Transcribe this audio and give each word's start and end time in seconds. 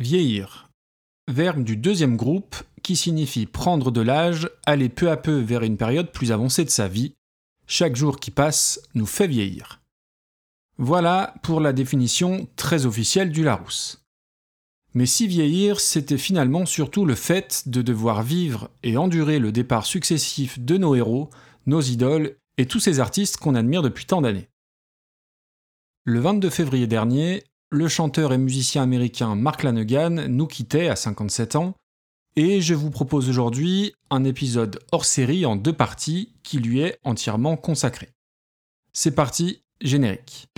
Vieillir. 0.00 0.70
Verbe 1.30 1.64
du 1.64 1.76
deuxième 1.76 2.16
groupe 2.16 2.56
qui 2.82 2.96
signifie 2.96 3.44
prendre 3.44 3.90
de 3.90 4.00
l'âge, 4.00 4.48
aller 4.64 4.88
peu 4.88 5.10
à 5.10 5.18
peu 5.18 5.38
vers 5.38 5.62
une 5.62 5.76
période 5.76 6.10
plus 6.10 6.32
avancée 6.32 6.64
de 6.64 6.70
sa 6.70 6.88
vie. 6.88 7.14
Chaque 7.66 7.94
jour 7.94 8.18
qui 8.18 8.30
passe 8.30 8.80
nous 8.94 9.06
fait 9.06 9.26
vieillir. 9.26 9.82
Voilà 10.78 11.34
pour 11.42 11.60
la 11.60 11.74
définition 11.74 12.48
très 12.56 12.86
officielle 12.86 13.30
du 13.30 13.44
Larousse. 13.44 14.02
Mais 14.94 15.06
si 15.06 15.26
vieillir, 15.26 15.78
c'était 15.78 16.18
finalement 16.18 16.64
surtout 16.64 17.04
le 17.04 17.14
fait 17.14 17.68
de 17.68 17.82
devoir 17.82 18.22
vivre 18.22 18.70
et 18.82 18.96
endurer 18.96 19.38
le 19.38 19.52
départ 19.52 19.84
successif 19.84 20.58
de 20.58 20.78
nos 20.78 20.94
héros, 20.94 21.28
nos 21.66 21.82
idoles 21.82 22.36
et 22.56 22.66
tous 22.66 22.80
ces 22.80 22.98
artistes 22.98 23.36
qu'on 23.36 23.54
admire 23.54 23.82
depuis 23.82 24.06
tant 24.06 24.22
d'années. 24.22 24.48
Le 26.04 26.18
22 26.18 26.50
février 26.50 26.86
dernier, 26.86 27.44
le 27.72 27.88
chanteur 27.88 28.34
et 28.34 28.38
musicien 28.38 28.82
américain 28.82 29.34
Mark 29.34 29.62
Lanegan 29.62 30.28
nous 30.28 30.46
quittait 30.46 30.88
à 30.88 30.96
57 30.96 31.56
ans, 31.56 31.74
et 32.36 32.60
je 32.60 32.74
vous 32.74 32.90
propose 32.90 33.30
aujourd'hui 33.30 33.94
un 34.10 34.24
épisode 34.24 34.78
hors 34.92 35.06
série 35.06 35.46
en 35.46 35.56
deux 35.56 35.72
parties 35.72 36.34
qui 36.42 36.58
lui 36.58 36.80
est 36.80 36.98
entièrement 37.02 37.56
consacré. 37.56 38.10
C'est 38.92 39.14
parti, 39.14 39.62
générique. 39.80 40.48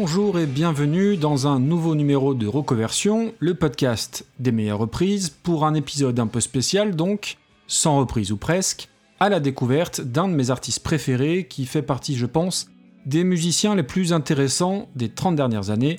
Bonjour 0.00 0.38
et 0.38 0.46
bienvenue 0.46 1.16
dans 1.16 1.48
un 1.48 1.58
nouveau 1.58 1.96
numéro 1.96 2.32
de 2.32 2.46
Reconversion, 2.46 3.34
le 3.40 3.54
podcast 3.56 4.24
des 4.38 4.52
meilleures 4.52 4.78
reprises, 4.78 5.28
pour 5.28 5.66
un 5.66 5.74
épisode 5.74 6.20
un 6.20 6.28
peu 6.28 6.38
spécial 6.38 6.94
donc, 6.94 7.36
sans 7.66 7.98
reprise 7.98 8.30
ou 8.30 8.36
presque, 8.36 8.88
à 9.18 9.28
la 9.28 9.40
découverte 9.40 10.00
d'un 10.00 10.28
de 10.28 10.34
mes 10.34 10.50
artistes 10.50 10.84
préférés 10.84 11.48
qui 11.48 11.66
fait 11.66 11.82
partie, 11.82 12.14
je 12.14 12.26
pense, 12.26 12.70
des 13.06 13.24
musiciens 13.24 13.74
les 13.74 13.82
plus 13.82 14.12
intéressants 14.12 14.88
des 14.94 15.08
30 15.08 15.34
dernières 15.34 15.70
années, 15.70 15.98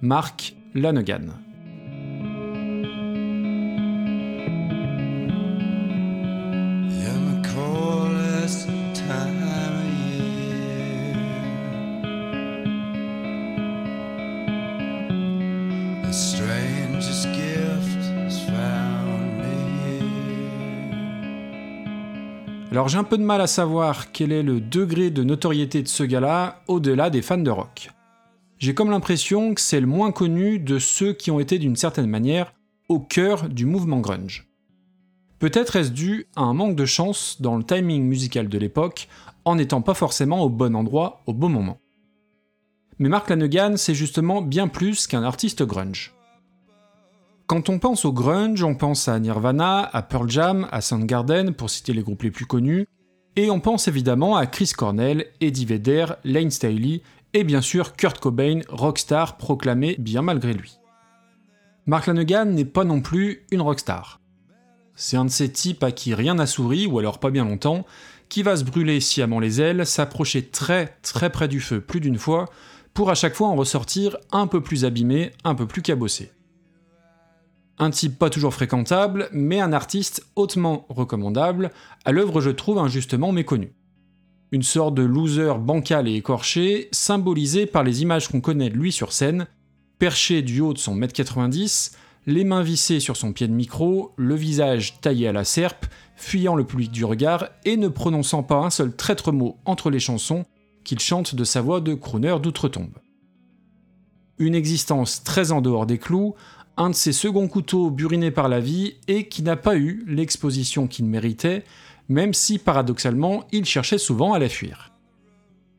Mark 0.00 0.54
Lanegan. 0.76 1.40
Alors 22.78 22.86
j'ai 22.86 22.98
un 22.98 23.02
peu 23.02 23.18
de 23.18 23.24
mal 23.24 23.40
à 23.40 23.48
savoir 23.48 24.12
quel 24.12 24.30
est 24.30 24.44
le 24.44 24.60
degré 24.60 25.10
de 25.10 25.24
notoriété 25.24 25.82
de 25.82 25.88
ce 25.88 26.04
gars-là 26.04 26.62
au-delà 26.68 27.10
des 27.10 27.22
fans 27.22 27.36
de 27.36 27.50
rock. 27.50 27.90
J'ai 28.58 28.72
comme 28.72 28.92
l'impression 28.92 29.52
que 29.52 29.60
c'est 29.60 29.80
le 29.80 29.88
moins 29.88 30.12
connu 30.12 30.60
de 30.60 30.78
ceux 30.78 31.12
qui 31.12 31.32
ont 31.32 31.40
été 31.40 31.58
d'une 31.58 31.74
certaine 31.74 32.06
manière 32.06 32.54
au 32.88 33.00
cœur 33.00 33.48
du 33.48 33.66
mouvement 33.66 33.98
grunge. 33.98 34.46
Peut-être 35.40 35.74
est-ce 35.74 35.90
dû 35.90 36.28
à 36.36 36.42
un 36.42 36.54
manque 36.54 36.76
de 36.76 36.84
chance 36.84 37.38
dans 37.40 37.56
le 37.56 37.64
timing 37.64 38.04
musical 38.04 38.48
de 38.48 38.58
l'époque, 38.58 39.08
en 39.44 39.56
n'étant 39.56 39.82
pas 39.82 39.94
forcément 39.94 40.44
au 40.44 40.48
bon 40.48 40.76
endroit 40.76 41.22
au 41.26 41.32
bon 41.32 41.48
moment. 41.48 41.80
Mais 43.00 43.08
Mark 43.08 43.28
Lanegan, 43.28 43.76
c'est 43.76 43.96
justement 43.96 44.40
bien 44.40 44.68
plus 44.68 45.08
qu'un 45.08 45.24
artiste 45.24 45.64
grunge. 45.64 46.14
Quand 47.48 47.70
on 47.70 47.78
pense 47.78 48.04
au 48.04 48.12
grunge, 48.12 48.62
on 48.62 48.74
pense 48.74 49.08
à 49.08 49.18
Nirvana, 49.18 49.80
à 49.80 50.02
Pearl 50.02 50.28
Jam, 50.28 50.68
à 50.70 50.82
Soundgarden, 50.82 51.54
pour 51.54 51.70
citer 51.70 51.94
les 51.94 52.02
groupes 52.02 52.24
les 52.24 52.30
plus 52.30 52.44
connus, 52.44 52.86
et 53.36 53.50
on 53.50 53.58
pense 53.58 53.88
évidemment 53.88 54.36
à 54.36 54.46
Chris 54.46 54.72
Cornell, 54.76 55.24
Eddie 55.40 55.64
Vedder, 55.64 56.04
Lane 56.24 56.50
Staley, 56.50 57.00
et 57.32 57.44
bien 57.44 57.62
sûr 57.62 57.94
Kurt 57.94 58.20
Cobain, 58.20 58.60
rockstar 58.68 59.38
proclamé 59.38 59.96
bien 59.98 60.20
malgré 60.20 60.52
lui. 60.52 60.76
Mark 61.86 62.06
Lanegan 62.06 62.44
n'est 62.44 62.66
pas 62.66 62.84
non 62.84 63.00
plus 63.00 63.46
une 63.50 63.62
rockstar. 63.62 64.20
C'est 64.94 65.16
un 65.16 65.24
de 65.24 65.30
ces 65.30 65.50
types 65.50 65.82
à 65.82 65.90
qui 65.90 66.12
rien 66.12 66.34
n'a 66.34 66.46
souri, 66.46 66.86
ou 66.86 66.98
alors 66.98 67.18
pas 67.18 67.30
bien 67.30 67.46
longtemps, 67.46 67.86
qui 68.28 68.42
va 68.42 68.58
se 68.58 68.64
brûler 68.64 69.00
sciemment 69.00 69.40
les 69.40 69.62
ailes, 69.62 69.86
s'approcher 69.86 70.44
très 70.44 70.98
très 71.00 71.30
près 71.30 71.48
du 71.48 71.60
feu 71.60 71.80
plus 71.80 72.00
d'une 72.00 72.18
fois, 72.18 72.44
pour 72.92 73.08
à 73.08 73.14
chaque 73.14 73.34
fois 73.34 73.48
en 73.48 73.56
ressortir 73.56 74.18
un 74.32 74.46
peu 74.46 74.60
plus 74.60 74.84
abîmé, 74.84 75.30
un 75.44 75.54
peu 75.54 75.66
plus 75.66 75.80
cabossé. 75.80 76.30
Un 77.78 77.90
type 77.90 78.18
pas 78.18 78.30
toujours 78.30 78.54
fréquentable, 78.54 79.28
mais 79.32 79.60
un 79.60 79.72
artiste 79.72 80.26
hautement 80.34 80.84
recommandable, 80.88 81.70
à 82.04 82.10
l'œuvre 82.10 82.40
je 82.40 82.50
trouve 82.50 82.78
injustement 82.78 83.30
méconnu. 83.30 83.72
Une 84.50 84.62
sorte 84.62 84.94
de 84.94 85.02
loser 85.02 85.54
bancal 85.60 86.08
et 86.08 86.14
écorché, 86.14 86.88
symbolisé 86.90 87.66
par 87.66 87.84
les 87.84 88.02
images 88.02 88.28
qu'on 88.28 88.40
connaît 88.40 88.70
de 88.70 88.76
lui 88.76 88.90
sur 88.90 89.12
scène, 89.12 89.46
perché 89.98 90.42
du 90.42 90.60
haut 90.60 90.72
de 90.72 90.78
son 90.78 90.94
mètre 90.94 91.12
90, 91.12 91.92
les 92.26 92.44
mains 92.44 92.62
vissées 92.62 93.00
sur 93.00 93.16
son 93.16 93.32
pied 93.32 93.46
de 93.46 93.52
micro, 93.52 94.12
le 94.16 94.34
visage 94.34 95.00
taillé 95.00 95.28
à 95.28 95.32
la 95.32 95.44
serpe, 95.44 95.86
fuyant 96.16 96.56
le 96.56 96.64
public 96.64 96.90
du 96.90 97.04
regard 97.04 97.48
et 97.64 97.76
ne 97.76 97.88
prononçant 97.88 98.42
pas 98.42 98.56
un 98.56 98.70
seul 98.70 98.94
traître 98.94 99.32
mot 99.32 99.56
entre 99.64 99.88
les 99.88 100.00
chansons 100.00 100.44
qu'il 100.84 100.98
chante 100.98 101.34
de 101.34 101.44
sa 101.44 101.60
voix 101.60 101.80
de 101.80 101.94
crooner 101.94 102.36
d'outre-tombe. 102.40 102.98
Une 104.38 104.54
existence 104.54 105.24
très 105.24 105.52
en 105.52 105.60
dehors 105.60 105.86
des 105.86 105.98
clous, 105.98 106.34
un 106.78 106.90
de 106.90 106.94
ses 106.94 107.12
seconds 107.12 107.48
couteaux 107.48 107.90
burinés 107.90 108.30
par 108.30 108.48
la 108.48 108.60
vie 108.60 108.94
et 109.08 109.28
qui 109.28 109.42
n'a 109.42 109.56
pas 109.56 109.76
eu 109.76 110.04
l'exposition 110.06 110.86
qu'il 110.86 111.04
méritait, 111.06 111.64
même 112.08 112.32
si 112.32 112.58
paradoxalement 112.58 113.44
il 113.52 113.64
cherchait 113.64 113.98
souvent 113.98 114.32
à 114.32 114.38
la 114.38 114.48
fuir. 114.48 114.92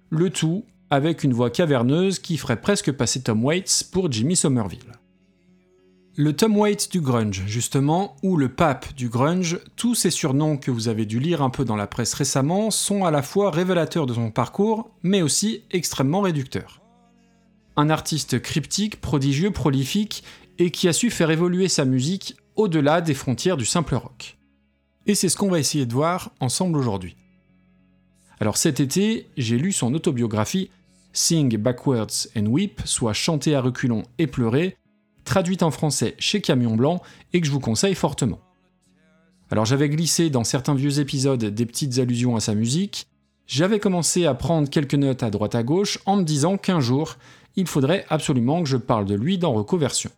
Le 0.10 0.30
tout 0.30 0.66
avec 0.90 1.24
une 1.24 1.34
voix 1.34 1.50
caverneuse 1.50 2.20
qui 2.20 2.38
ferait 2.38 2.60
presque 2.60 2.92
passer 2.92 3.22
Tom 3.22 3.44
Waits 3.46 3.90
pour 3.92 4.12
Jimmy 4.12 4.36
Somerville. 4.36 4.92
Le 6.16 6.36
Tom 6.36 6.58
Waits 6.58 6.92
du 6.92 7.00
grunge, 7.00 7.44
justement, 7.46 8.18
ou 8.24 8.36
le 8.36 8.50
pape 8.50 8.94
du 8.96 9.08
grunge, 9.08 9.60
tous 9.78 9.96
ces 9.96 10.10
surnoms 10.10 10.58
que 10.58 10.72
vous 10.72 10.90
avez 10.90 11.06
dû 11.06 11.20
lire 11.20 11.42
un 11.42 11.50
peu 11.50 11.64
dans 11.64 11.78
la 11.78 11.88
presse 11.88 12.14
récemment 12.14 12.72
sont 12.72 13.06
à 13.06 13.12
la 13.12 13.22
fois 13.22 13.52
révélateurs 13.52 14.06
de 14.06 14.14
son 14.14 14.31
parcours, 14.31 14.90
mais 15.02 15.22
aussi 15.22 15.64
extrêmement 15.72 16.22
réducteurs. 16.22 16.81
Un 17.78 17.90
artiste 17.90 18.42
cryptique, 18.42 19.00
prodigieux, 19.00 19.52
prolifique 19.52 20.26
et 20.59 20.72
qui 20.72 20.88
a 20.88 20.94
su 20.94 21.09
faire 21.09 21.31
évoluer 21.31 21.68
sa 21.70 21.86
musique 21.86 22.36
au-delà 22.56 23.02
des 23.02 23.14
frontières 23.14 23.58
du 23.58 23.66
simple 23.66 23.96
rock. 23.96 24.38
Et 25.06 25.16
c'est 25.16 25.30
ce 25.30 25.38
qu'on 25.38 25.50
va 25.50 25.59
essayer 25.59 25.86
de 25.86 25.94
voir 25.94 26.31
ensemble 26.40 26.78
aujourd'hui. 26.78 27.16
Alors 28.40 28.58
cet 28.58 28.80
été, 28.80 29.28
j'ai 29.38 29.58
lu 29.58 29.72
son 29.72 29.94
autobiographie 29.94 30.69
Sing 31.14 31.58
Backwards 31.58 32.28
and 32.38 32.46
Weep, 32.46 32.81
soit 32.86 33.14
Chanter 33.14 33.56
à 33.56 33.62
reculons 33.62 34.03
et 34.18 34.28
pleurer, 34.28 34.78
traduite 35.24 35.64
en 35.64 35.72
français 35.72 36.16
chez 36.19 36.42
Camion 36.42 36.75
Blanc 36.75 37.02
et 37.34 37.42
que 37.42 37.48
je 37.48 37.52
vous 37.52 37.59
conseille 37.59 37.96
fortement. 37.96 38.40
Alors 39.50 39.66
j'avais 39.66 39.90
glissé 39.90 40.30
dans 40.30 40.44
certains 40.44 40.75
vieux 40.75 41.00
épisodes 41.00 41.44
des 41.44 41.66
petites 41.66 41.98
allusions 41.98 42.36
à 42.36 42.40
sa 42.40 42.53
musique, 42.53 43.08
j'avais 43.48 43.80
commencé 43.80 44.28
à 44.28 44.36
prendre 44.36 44.69
quelques 44.69 44.94
notes 44.94 45.24
à 45.24 45.31
droite 45.31 45.56
à 45.56 45.64
gauche 45.64 45.98
en 46.06 46.18
me 46.18 46.24
disant 46.24 46.58
qu'un 46.58 46.80
jour, 46.80 47.18
il 47.56 47.66
faudrait 47.66 48.06
absolument 48.09 48.62
que 48.62 48.69
je 48.69 48.78
parle 48.78 49.06
de 49.06 49.16
lui 49.16 49.40
dans 49.40 49.53
Recoversion. 49.53 50.12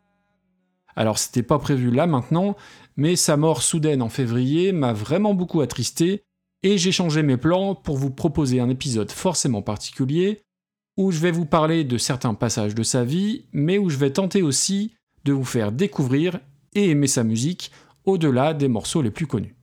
Alors 0.95 1.17
c'était 1.17 1.43
pas 1.43 1.59
prévu 1.59 1.91
là 1.91 2.07
maintenant, 2.07 2.55
mais 2.97 3.15
sa 3.15 3.37
mort 3.37 3.61
soudaine 3.61 4.01
en 4.01 4.09
février 4.09 4.71
m'a 4.71 4.93
vraiment 4.93 5.33
beaucoup 5.33 5.61
attristé, 5.61 6.23
et 6.63 6.77
j'ai 6.77 6.91
changé 6.91 7.23
mes 7.23 7.37
plans 7.37 7.75
pour 7.75 7.97
vous 7.97 8.11
proposer 8.11 8.59
un 8.59 8.69
épisode 8.69 9.11
forcément 9.11 9.61
particulier, 9.61 10.41
où 10.97 11.11
je 11.11 11.19
vais 11.19 11.31
vous 11.31 11.45
parler 11.45 11.83
de 11.83 11.97
certains 11.97 12.33
passages 12.33 12.75
de 12.75 12.83
sa 12.83 13.03
vie, 13.03 13.45
mais 13.53 13.77
où 13.77 13.89
je 13.89 13.97
vais 13.97 14.11
tenter 14.11 14.41
aussi 14.41 14.93
de 15.23 15.33
vous 15.33 15.45
faire 15.45 15.71
découvrir 15.71 16.39
et 16.73 16.89
aimer 16.89 17.07
sa 17.07 17.23
musique 17.23 17.71
au-delà 18.05 18.53
des 18.53 18.67
morceaux 18.67 19.01
les 19.01 19.11
plus 19.11 19.27
connus. 19.27 19.55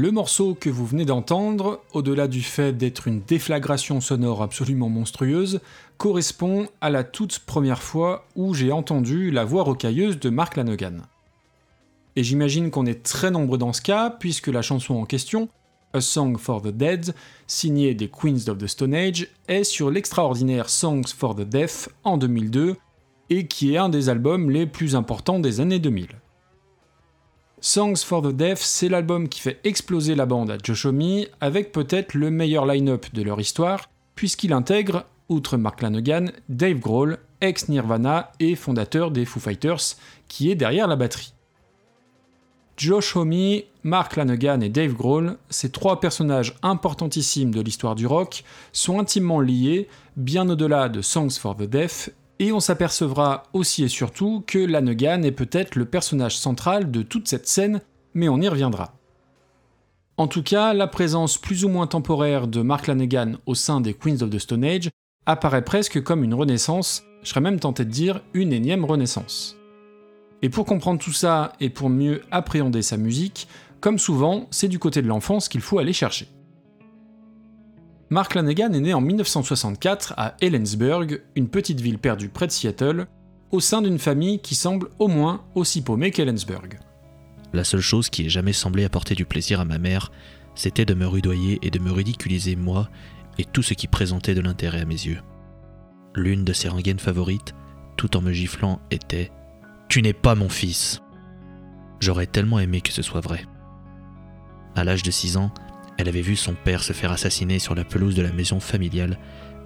Le 0.00 0.10
morceau 0.10 0.56
que 0.58 0.70
vous 0.70 0.86
venez 0.86 1.04
d'entendre, 1.04 1.82
au-delà 1.92 2.26
du 2.26 2.40
fait 2.40 2.72
d'être 2.72 3.06
une 3.06 3.20
déflagration 3.20 4.00
sonore 4.00 4.42
absolument 4.42 4.88
monstrueuse, 4.88 5.60
correspond 5.98 6.68
à 6.80 6.88
la 6.88 7.04
toute 7.04 7.40
première 7.40 7.82
fois 7.82 8.24
où 8.34 8.54
j'ai 8.54 8.72
entendu 8.72 9.30
la 9.30 9.44
voix 9.44 9.62
rocailleuse 9.62 10.18
de 10.18 10.30
Mark 10.30 10.56
Lanegan. 10.56 11.02
Et 12.16 12.24
j'imagine 12.24 12.70
qu'on 12.70 12.86
est 12.86 13.02
très 13.02 13.30
nombreux 13.30 13.58
dans 13.58 13.74
ce 13.74 13.82
cas, 13.82 14.08
puisque 14.08 14.46
la 14.46 14.62
chanson 14.62 14.94
en 14.94 15.04
question, 15.04 15.50
A 15.92 16.00
Song 16.00 16.38
for 16.38 16.62
the 16.62 16.68
Dead, 16.68 17.14
signée 17.46 17.92
des 17.92 18.08
Queens 18.08 18.48
of 18.48 18.56
the 18.56 18.68
Stone 18.68 18.94
Age, 18.94 19.28
est 19.48 19.64
sur 19.64 19.90
l'extraordinaire 19.90 20.70
Songs 20.70 21.08
for 21.14 21.36
the 21.36 21.46
Deaf 21.46 21.90
en 22.04 22.16
2002, 22.16 22.78
et 23.28 23.46
qui 23.48 23.74
est 23.74 23.76
un 23.76 23.90
des 23.90 24.08
albums 24.08 24.48
les 24.48 24.64
plus 24.64 24.96
importants 24.96 25.40
des 25.40 25.60
années 25.60 25.78
2000. 25.78 26.08
Songs 27.62 27.96
for 27.96 28.22
the 28.22 28.34
Deaf, 28.34 28.60
c'est 28.60 28.88
l'album 28.88 29.28
qui 29.28 29.40
fait 29.40 29.60
exploser 29.64 30.14
la 30.14 30.24
bande 30.24 30.50
à 30.50 30.56
Joshomi, 30.62 31.26
avec 31.42 31.72
peut-être 31.72 32.14
le 32.14 32.30
meilleur 32.30 32.64
line-up 32.64 33.06
de 33.12 33.22
leur 33.22 33.38
histoire, 33.38 33.90
puisqu'il 34.14 34.54
intègre, 34.54 35.04
outre 35.28 35.58
Mark 35.58 35.82
Lanegan, 35.82 36.32
Dave 36.48 36.78
Grohl, 36.78 37.18
ex-Nirvana 37.42 38.32
et 38.40 38.56
fondateur 38.56 39.10
des 39.10 39.26
Foo 39.26 39.40
Fighters, 39.40 39.96
qui 40.26 40.50
est 40.50 40.54
derrière 40.54 40.88
la 40.88 40.96
batterie. 40.96 41.34
Josh 42.78 43.14
Homme, 43.14 43.60
Mark 43.82 44.16
Lanegan 44.16 44.62
et 44.62 44.70
Dave 44.70 44.94
Grohl, 44.94 45.36
ces 45.50 45.70
trois 45.70 46.00
personnages 46.00 46.54
importantissimes 46.62 47.54
de 47.54 47.60
l'histoire 47.60 47.94
du 47.94 48.06
rock, 48.06 48.42
sont 48.72 48.98
intimement 48.98 49.40
liés, 49.40 49.86
bien 50.16 50.48
au-delà 50.48 50.88
de 50.88 51.02
Songs 51.02 51.38
for 51.38 51.54
the 51.56 51.64
Deaf, 51.64 52.08
et 52.40 52.52
on 52.52 52.58
s'apercevra 52.58 53.44
aussi 53.52 53.84
et 53.84 53.88
surtout 53.88 54.42
que 54.46 54.58
Lanegan 54.58 55.22
est 55.22 55.30
peut-être 55.30 55.76
le 55.76 55.84
personnage 55.84 56.38
central 56.38 56.90
de 56.90 57.02
toute 57.02 57.28
cette 57.28 57.46
scène, 57.46 57.82
mais 58.14 58.30
on 58.30 58.40
y 58.40 58.48
reviendra. 58.48 58.94
En 60.16 60.26
tout 60.26 60.42
cas, 60.42 60.72
la 60.72 60.86
présence 60.86 61.36
plus 61.36 61.66
ou 61.66 61.68
moins 61.68 61.86
temporaire 61.86 62.48
de 62.48 62.62
Mark 62.62 62.86
Lanegan 62.86 63.34
au 63.44 63.54
sein 63.54 63.82
des 63.82 63.92
Queens 63.92 64.22
of 64.22 64.30
the 64.30 64.38
Stone 64.38 64.64
Age 64.64 64.88
apparaît 65.26 65.64
presque 65.64 66.02
comme 66.02 66.24
une 66.24 66.34
renaissance, 66.34 67.04
je 67.22 67.28
serais 67.28 67.42
même 67.42 67.60
tenté 67.60 67.84
de 67.84 67.90
dire 67.90 68.22
une 68.32 68.54
énième 68.54 68.86
renaissance. 68.86 69.56
Et 70.40 70.48
pour 70.48 70.64
comprendre 70.64 70.98
tout 70.98 71.12
ça 71.12 71.52
et 71.60 71.68
pour 71.68 71.90
mieux 71.90 72.22
appréhender 72.30 72.80
sa 72.80 72.96
musique, 72.96 73.48
comme 73.80 73.98
souvent, 73.98 74.46
c'est 74.50 74.68
du 74.68 74.78
côté 74.78 75.02
de 75.02 75.08
l'enfance 75.08 75.50
qu'il 75.50 75.60
faut 75.60 75.78
aller 75.78 75.92
chercher. 75.92 76.26
Mark 78.12 78.34
Lanegan 78.34 78.72
est 78.72 78.80
né 78.80 78.92
en 78.92 79.00
1964 79.00 80.14
à 80.16 80.34
Ellensburg, 80.40 81.20
une 81.36 81.48
petite 81.48 81.80
ville 81.80 81.98
perdue 81.98 82.28
près 82.28 82.48
de 82.48 82.52
Seattle, 82.52 83.06
au 83.52 83.60
sein 83.60 83.82
d'une 83.82 84.00
famille 84.00 84.40
qui 84.40 84.56
semble 84.56 84.88
au 84.98 85.06
moins 85.06 85.44
aussi 85.54 85.80
paumée 85.80 86.10
qu'Ellensburg. 86.10 86.80
La 87.52 87.62
seule 87.62 87.80
chose 87.80 88.10
qui 88.10 88.26
ait 88.26 88.28
jamais 88.28 88.52
semblé 88.52 88.84
apporter 88.84 89.14
du 89.14 89.24
plaisir 89.24 89.60
à 89.60 89.64
ma 89.64 89.78
mère, 89.78 90.10
c'était 90.56 90.84
de 90.84 90.94
me 90.94 91.06
rudoyer 91.06 91.60
et 91.62 91.70
de 91.70 91.78
me 91.78 91.92
ridiculiser 91.92 92.56
moi 92.56 92.88
et 93.38 93.44
tout 93.44 93.62
ce 93.62 93.74
qui 93.74 93.86
présentait 93.86 94.34
de 94.34 94.40
l'intérêt 94.40 94.80
à 94.80 94.84
mes 94.84 94.94
yeux. 94.94 95.20
L'une 96.16 96.44
de 96.44 96.52
ses 96.52 96.68
rengaines 96.68 96.98
favorites, 96.98 97.54
tout 97.96 98.16
en 98.16 98.22
me 98.22 98.32
giflant, 98.32 98.80
était 98.90 99.30
Tu 99.88 100.02
n'es 100.02 100.14
pas 100.14 100.34
mon 100.34 100.48
fils. 100.48 101.00
J'aurais 102.00 102.26
tellement 102.26 102.58
aimé 102.58 102.80
que 102.80 102.92
ce 102.92 103.02
soit 103.02 103.20
vrai. 103.20 103.46
À 104.74 104.82
l'âge 104.82 105.04
de 105.04 105.12
6 105.12 105.36
ans, 105.36 105.52
elle 106.00 106.08
avait 106.08 106.22
vu 106.22 106.34
son 106.34 106.54
père 106.54 106.82
se 106.82 106.94
faire 106.94 107.12
assassiner 107.12 107.58
sur 107.58 107.74
la 107.74 107.84
pelouse 107.84 108.14
de 108.14 108.22
la 108.22 108.32
maison 108.32 108.58
familiale, 108.58 109.18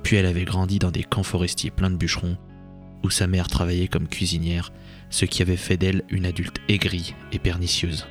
puis 0.03 0.17
elle 0.17 0.27
avait 0.27 0.45
grandi 0.45 0.81
dans 0.81 0.91
des 0.91 1.05
camps 1.05 1.23
forestiers 1.23 1.71
pleins 1.71 1.91
de 1.91 1.97
bûcherons, 1.97 2.37
où 3.05 3.11
sa 3.11 3.29
mère 3.29 3.47
travaillait 3.47 3.87
comme 3.87 4.09
cuisinière, 4.09 4.73
ce 5.11 5.27
qui 5.27 5.43
avait 5.43 5.57
fait 5.57 5.77
d'elle 5.77 6.03
une 6.09 6.27
adulte 6.27 6.57
aigrie 6.69 7.15
et 7.31 7.39
pernicieuse. 7.39 8.09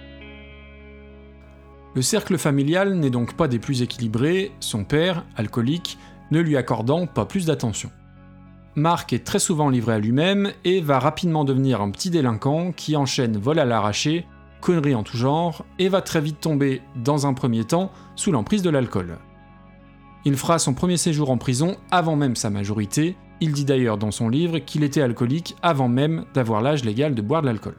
Le 1.96 2.02
cercle 2.02 2.38
familial 2.38 2.96
n'est 2.96 3.10
donc 3.10 3.36
pas 3.36 3.50
des 3.50 3.60
plus 3.60 3.82
équilibrés, 3.82 4.54
son 4.62 4.86
père, 4.86 5.26
alcoolique, 5.36 5.98
ne 6.32 6.40
lui 6.40 6.56
accordant 6.56 7.08
pas 7.08 7.26
plus 7.26 7.48
d'attention. 7.48 7.92
Marc 8.76 9.12
est 9.12 9.26
très 9.26 9.38
souvent 9.38 9.70
livré 9.70 9.96
à 9.96 10.00
lui-même 10.00 10.54
et 10.64 10.80
va 10.80 10.98
rapidement 10.98 11.44
devenir 11.44 11.82
un 11.82 11.92
petit 11.92 12.10
délinquant 12.10 12.72
qui 12.72 12.96
enchaîne 12.96 13.38
vol 13.38 13.60
à 13.60 13.66
l'arraché, 13.66 14.26
conneries 14.64 14.96
en 14.96 15.04
tout 15.04 15.18
genre, 15.18 15.66
et 15.78 15.90
va 15.90 16.02
très 16.02 16.22
vite 16.22 16.40
tomber, 16.40 16.82
dans 16.96 17.28
un 17.28 17.34
premier 17.34 17.66
temps, 17.66 17.92
sous 18.16 18.32
l'emprise 18.32 18.62
de 18.62 18.70
l'alcool. 18.70 19.18
Il 20.24 20.38
fera 20.38 20.58
son 20.58 20.74
premier 20.74 20.96
séjour 20.96 21.30
en 21.30 21.38
prison 21.38 21.76
avant 21.92 22.16
même 22.16 22.38
sa 22.38 22.50
majorité, 22.50 23.18
il 23.42 23.52
dit 23.52 23.66
d'ailleurs 23.66 23.98
dans 23.98 24.12
son 24.12 24.30
livre 24.30 24.60
qu'il 24.60 24.84
était 24.84 25.02
alcoolique 25.02 25.58
avant 25.62 25.90
même 25.90 26.24
d'avoir 26.34 26.62
l'âge 26.62 26.86
légal 26.86 27.14
de 27.14 27.22
boire 27.22 27.42
de 27.42 27.48
l'alcool. 27.48 27.76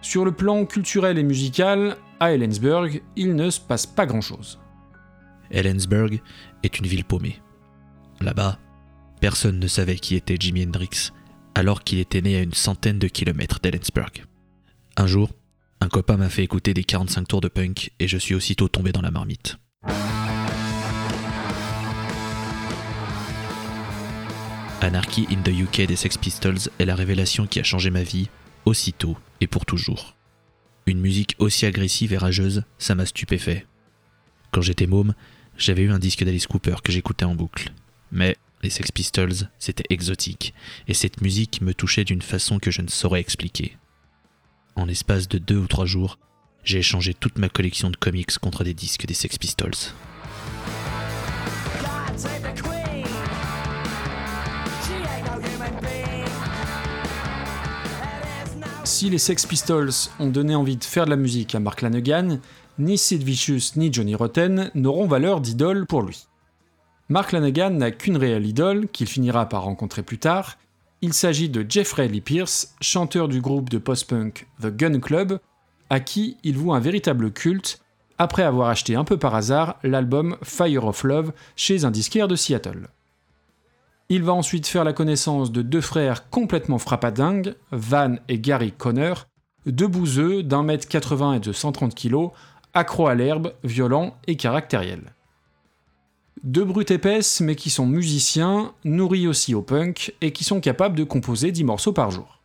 Sur 0.00 0.24
le 0.24 0.32
plan 0.32 0.64
culturel 0.64 1.18
et 1.18 1.22
musical, 1.22 1.98
à 2.18 2.32
Ellensburg, 2.32 3.02
il 3.14 3.34
ne 3.36 3.50
se 3.50 3.60
passe 3.60 3.84
pas 3.84 4.06
grand-chose. 4.06 4.58
Ellensburg 5.50 6.20
est 6.62 6.78
une 6.78 6.86
ville 6.86 7.04
paumée. 7.04 7.42
Là-bas, 8.22 8.58
personne 9.20 9.58
ne 9.58 9.66
savait 9.66 9.96
qui 9.96 10.16
était 10.16 10.36
Jimi 10.40 10.64
Hendrix, 10.64 11.10
alors 11.54 11.84
qu'il 11.84 11.98
était 11.98 12.22
né 12.22 12.38
à 12.38 12.42
une 12.42 12.54
centaine 12.54 12.98
de 12.98 13.08
kilomètres 13.08 13.60
d'Ellensburg. 13.60 14.31
Un 14.96 15.06
jour, 15.06 15.30
un 15.80 15.88
copain 15.88 16.18
m'a 16.18 16.28
fait 16.28 16.44
écouter 16.44 16.74
des 16.74 16.84
45 16.84 17.26
tours 17.26 17.40
de 17.40 17.48
punk 17.48 17.92
et 17.98 18.08
je 18.08 18.18
suis 18.18 18.34
aussitôt 18.34 18.68
tombé 18.68 18.92
dans 18.92 19.00
la 19.00 19.10
marmite. 19.10 19.56
Anarchy 24.82 25.26
in 25.30 25.40
the 25.42 25.48
UK 25.48 25.86
des 25.86 25.96
Sex 25.96 26.18
Pistols 26.18 26.68
est 26.78 26.84
la 26.84 26.94
révélation 26.94 27.46
qui 27.46 27.60
a 27.60 27.62
changé 27.62 27.90
ma 27.90 28.02
vie, 28.02 28.28
aussitôt 28.64 29.16
et 29.40 29.46
pour 29.46 29.64
toujours. 29.64 30.14
Une 30.86 31.00
musique 31.00 31.36
aussi 31.38 31.64
agressive 31.64 32.12
et 32.12 32.18
rageuse, 32.18 32.64
ça 32.78 32.94
m'a 32.94 33.06
stupéfait. 33.06 33.66
Quand 34.50 34.60
j'étais 34.60 34.86
môme, 34.86 35.14
j'avais 35.56 35.82
eu 35.82 35.90
un 35.90 36.00
disque 36.00 36.24
d'Alice 36.24 36.46
Cooper 36.46 36.76
que 36.82 36.92
j'écoutais 36.92 37.24
en 37.24 37.34
boucle. 37.34 37.72
Mais 38.10 38.36
les 38.62 38.70
Sex 38.70 38.92
Pistols, 38.92 39.48
c'était 39.58 39.84
exotique, 39.88 40.52
et 40.86 40.94
cette 40.94 41.22
musique 41.22 41.62
me 41.62 41.72
touchait 41.72 42.04
d'une 42.04 42.22
façon 42.22 42.58
que 42.58 42.70
je 42.70 42.82
ne 42.82 42.88
saurais 42.88 43.20
expliquer. 43.20 43.76
En 44.74 44.86
l'espace 44.86 45.28
de 45.28 45.38
deux 45.38 45.58
ou 45.58 45.66
trois 45.66 45.84
jours, 45.84 46.18
j'ai 46.64 46.78
échangé 46.78 47.12
toute 47.12 47.38
ma 47.38 47.48
collection 47.48 47.90
de 47.90 47.96
comics 47.96 48.38
contre 48.38 48.64
des 48.64 48.72
disques 48.72 49.06
des 49.06 49.14
Sex 49.14 49.36
Pistols. 49.36 49.72
Si 58.84 59.10
les 59.10 59.18
Sex 59.18 59.46
Pistols 59.46 59.90
ont 60.18 60.28
donné 60.28 60.54
envie 60.54 60.76
de 60.76 60.84
faire 60.84 61.04
de 61.04 61.10
la 61.10 61.16
musique 61.16 61.54
à 61.54 61.60
Mark 61.60 61.82
Lanegan, 61.82 62.38
ni 62.78 62.96
Sid 62.96 63.22
Vicious 63.22 63.76
ni 63.76 63.92
Johnny 63.92 64.14
Rotten 64.14 64.70
n'auront 64.74 65.06
valeur 65.06 65.40
d'idole 65.40 65.86
pour 65.86 66.02
lui. 66.02 66.26
Mark 67.08 67.32
Lanegan 67.32 67.70
n'a 67.70 67.90
qu'une 67.90 68.16
réelle 68.16 68.46
idole, 68.46 68.88
qu'il 68.88 69.06
finira 69.06 69.48
par 69.48 69.64
rencontrer 69.64 70.02
plus 70.02 70.18
tard, 70.18 70.56
il 71.02 71.12
s'agit 71.12 71.48
de 71.48 71.66
Jeffrey 71.68 72.06
Lee 72.06 72.20
Pierce, 72.20 72.76
chanteur 72.80 73.26
du 73.26 73.40
groupe 73.40 73.68
de 73.68 73.78
post-punk 73.78 74.46
The 74.62 74.68
Gun 74.68 75.00
Club, 75.00 75.40
à 75.90 75.98
qui 75.98 76.36
il 76.44 76.56
voue 76.56 76.72
un 76.72 76.78
véritable 76.78 77.32
culte 77.32 77.80
après 78.18 78.44
avoir 78.44 78.68
acheté 78.68 78.94
un 78.94 79.02
peu 79.02 79.16
par 79.16 79.34
hasard 79.34 79.78
l'album 79.82 80.36
Fire 80.44 80.86
of 80.86 81.02
Love 81.02 81.32
chez 81.56 81.84
un 81.84 81.90
disquaire 81.90 82.28
de 82.28 82.36
Seattle. 82.36 82.86
Il 84.08 84.22
va 84.22 84.32
ensuite 84.32 84.68
faire 84.68 84.84
la 84.84 84.92
connaissance 84.92 85.50
de 85.50 85.62
deux 85.62 85.80
frères 85.80 86.30
complètement 86.30 86.78
frappadingues, 86.78 87.56
Van 87.72 88.16
et 88.28 88.38
Gary 88.38 88.70
Connor, 88.70 89.26
deux 89.66 89.88
bouseux 89.88 90.44
d'un 90.44 90.62
mètre 90.62 90.86
80 90.86 91.34
et 91.34 91.40
de 91.40 91.52
130 91.52 91.96
kg, 91.96 92.28
accros 92.74 93.08
à 93.08 93.14
l'herbe, 93.16 93.54
violents 93.64 94.16
et 94.28 94.36
caractériels. 94.36 95.14
Deux 96.42 96.64
brutes 96.64 96.90
épaisses, 96.90 97.40
mais 97.40 97.54
qui 97.54 97.70
sont 97.70 97.86
musiciens, 97.86 98.72
nourris 98.84 99.28
aussi 99.28 99.54
au 99.54 99.62
punk, 99.62 100.12
et 100.20 100.32
qui 100.32 100.42
sont 100.42 100.58
capables 100.58 100.96
de 100.96 101.04
composer 101.04 101.52
10 101.52 101.62
morceaux 101.62 101.92
par 101.92 102.10
jour. 102.10 102.40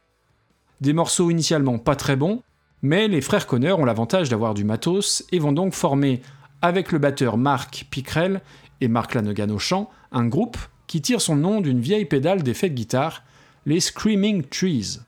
Des 0.82 0.94
morceaux 0.94 1.32
initialement 1.32 1.80
pas 1.80 1.96
très 1.96 2.16
bons, 2.16 2.44
mais 2.84 3.08
les 3.08 3.22
frères 3.22 3.48
Connor 3.48 3.80
ont 3.80 3.86
l'avantage 3.86 4.30
d'avoir 4.30 4.54
du 4.54 4.63
matos 4.63 5.25
et 5.32 5.39
vont 5.39 5.51
donc 5.51 5.74
former, 5.74 6.22
avec 6.62 6.92
le 6.92 7.00
batteur 7.00 7.38
Mark 7.38 7.88
Pickrell 7.89 8.42
et 8.82 8.88
Mark 8.88 9.16
Lanegan 9.16 9.50
au 9.50 9.58
chant, 9.58 9.89
un 10.12 10.27
groupe 10.27 10.58
qui 10.86 11.01
tire 11.01 11.20
son 11.20 11.36
nom 11.36 11.60
d'une 11.60 11.82
vieille 11.82 12.06
pédale 12.06 12.44
d'effet 12.44 12.70
de 12.70 12.75
guitare, 12.75 13.24
les 13.66 13.80
Screaming 13.80 14.44
Trees. 14.44 15.00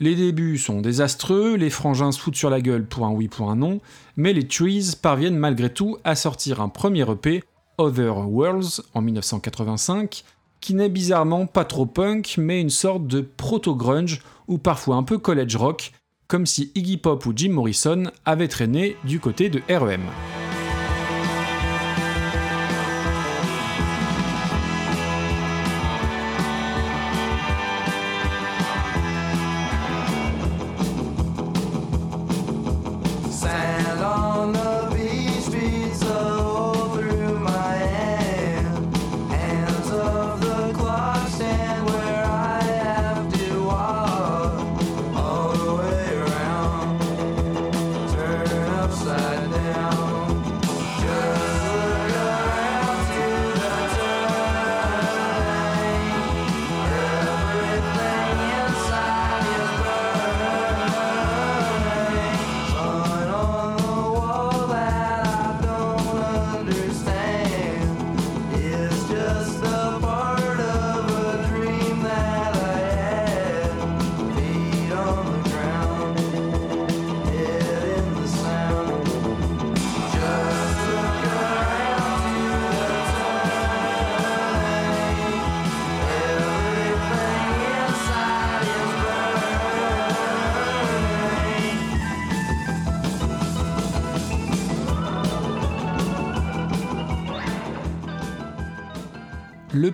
Les 0.00 0.14
débuts 0.14 0.56
sont 0.56 0.80
désastreux, 0.80 1.56
les 1.56 1.68
frangins 1.68 2.12
se 2.12 2.18
foutent 2.18 2.36
sur 2.36 2.48
la 2.48 2.62
gueule 2.62 2.86
pour 2.86 3.04
un 3.04 3.10
oui 3.10 3.28
pour 3.28 3.50
un 3.50 3.56
non, 3.56 3.80
mais 4.16 4.32
les 4.32 4.48
Trees 4.48 4.92
parviennent 5.00 5.36
malgré 5.36 5.68
tout 5.68 5.98
à 6.04 6.14
sortir 6.14 6.62
un 6.62 6.70
premier 6.70 7.02
EP 7.10 7.42
Other 7.78 8.16
Worlds 8.16 8.82
en 8.94 9.00
1985, 9.00 10.24
qui 10.60 10.74
n'est 10.74 10.88
bizarrement 10.88 11.46
pas 11.46 11.64
trop 11.64 11.86
punk, 11.86 12.34
mais 12.36 12.60
une 12.60 12.70
sorte 12.70 13.06
de 13.06 13.20
proto-grunge 13.20 14.20
ou 14.48 14.58
parfois 14.58 14.96
un 14.96 15.04
peu 15.04 15.18
college 15.18 15.56
rock, 15.56 15.92
comme 16.26 16.46
si 16.46 16.72
Iggy 16.74 16.96
Pop 16.96 17.24
ou 17.26 17.32
Jim 17.34 17.52
Morrison 17.52 18.10
avaient 18.24 18.48
traîné 18.48 18.96
du 19.04 19.20
côté 19.20 19.48
de 19.48 19.62
REM. 19.68 20.02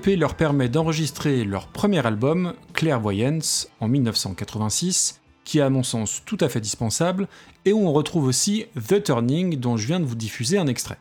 l'EP 0.04 0.16
leur 0.16 0.34
permet 0.34 0.68
d'enregistrer 0.68 1.44
leur 1.44 1.68
premier 1.68 2.04
album, 2.06 2.54
Clairvoyance, 2.72 3.68
en 3.80 3.88
1986, 3.88 5.20
qui 5.44 5.58
est 5.58 5.62
à 5.62 5.70
mon 5.70 5.82
sens 5.82 6.22
tout 6.24 6.38
à 6.40 6.48
fait 6.48 6.60
dispensable, 6.60 7.28
et 7.64 7.72
où 7.72 7.86
on 7.86 7.92
retrouve 7.92 8.26
aussi 8.26 8.66
The 8.74 9.02
Turning 9.02 9.58
dont 9.58 9.76
je 9.76 9.86
viens 9.86 10.00
de 10.00 10.04
vous 10.04 10.14
diffuser 10.14 10.58
un 10.58 10.66
extrait. 10.66 10.98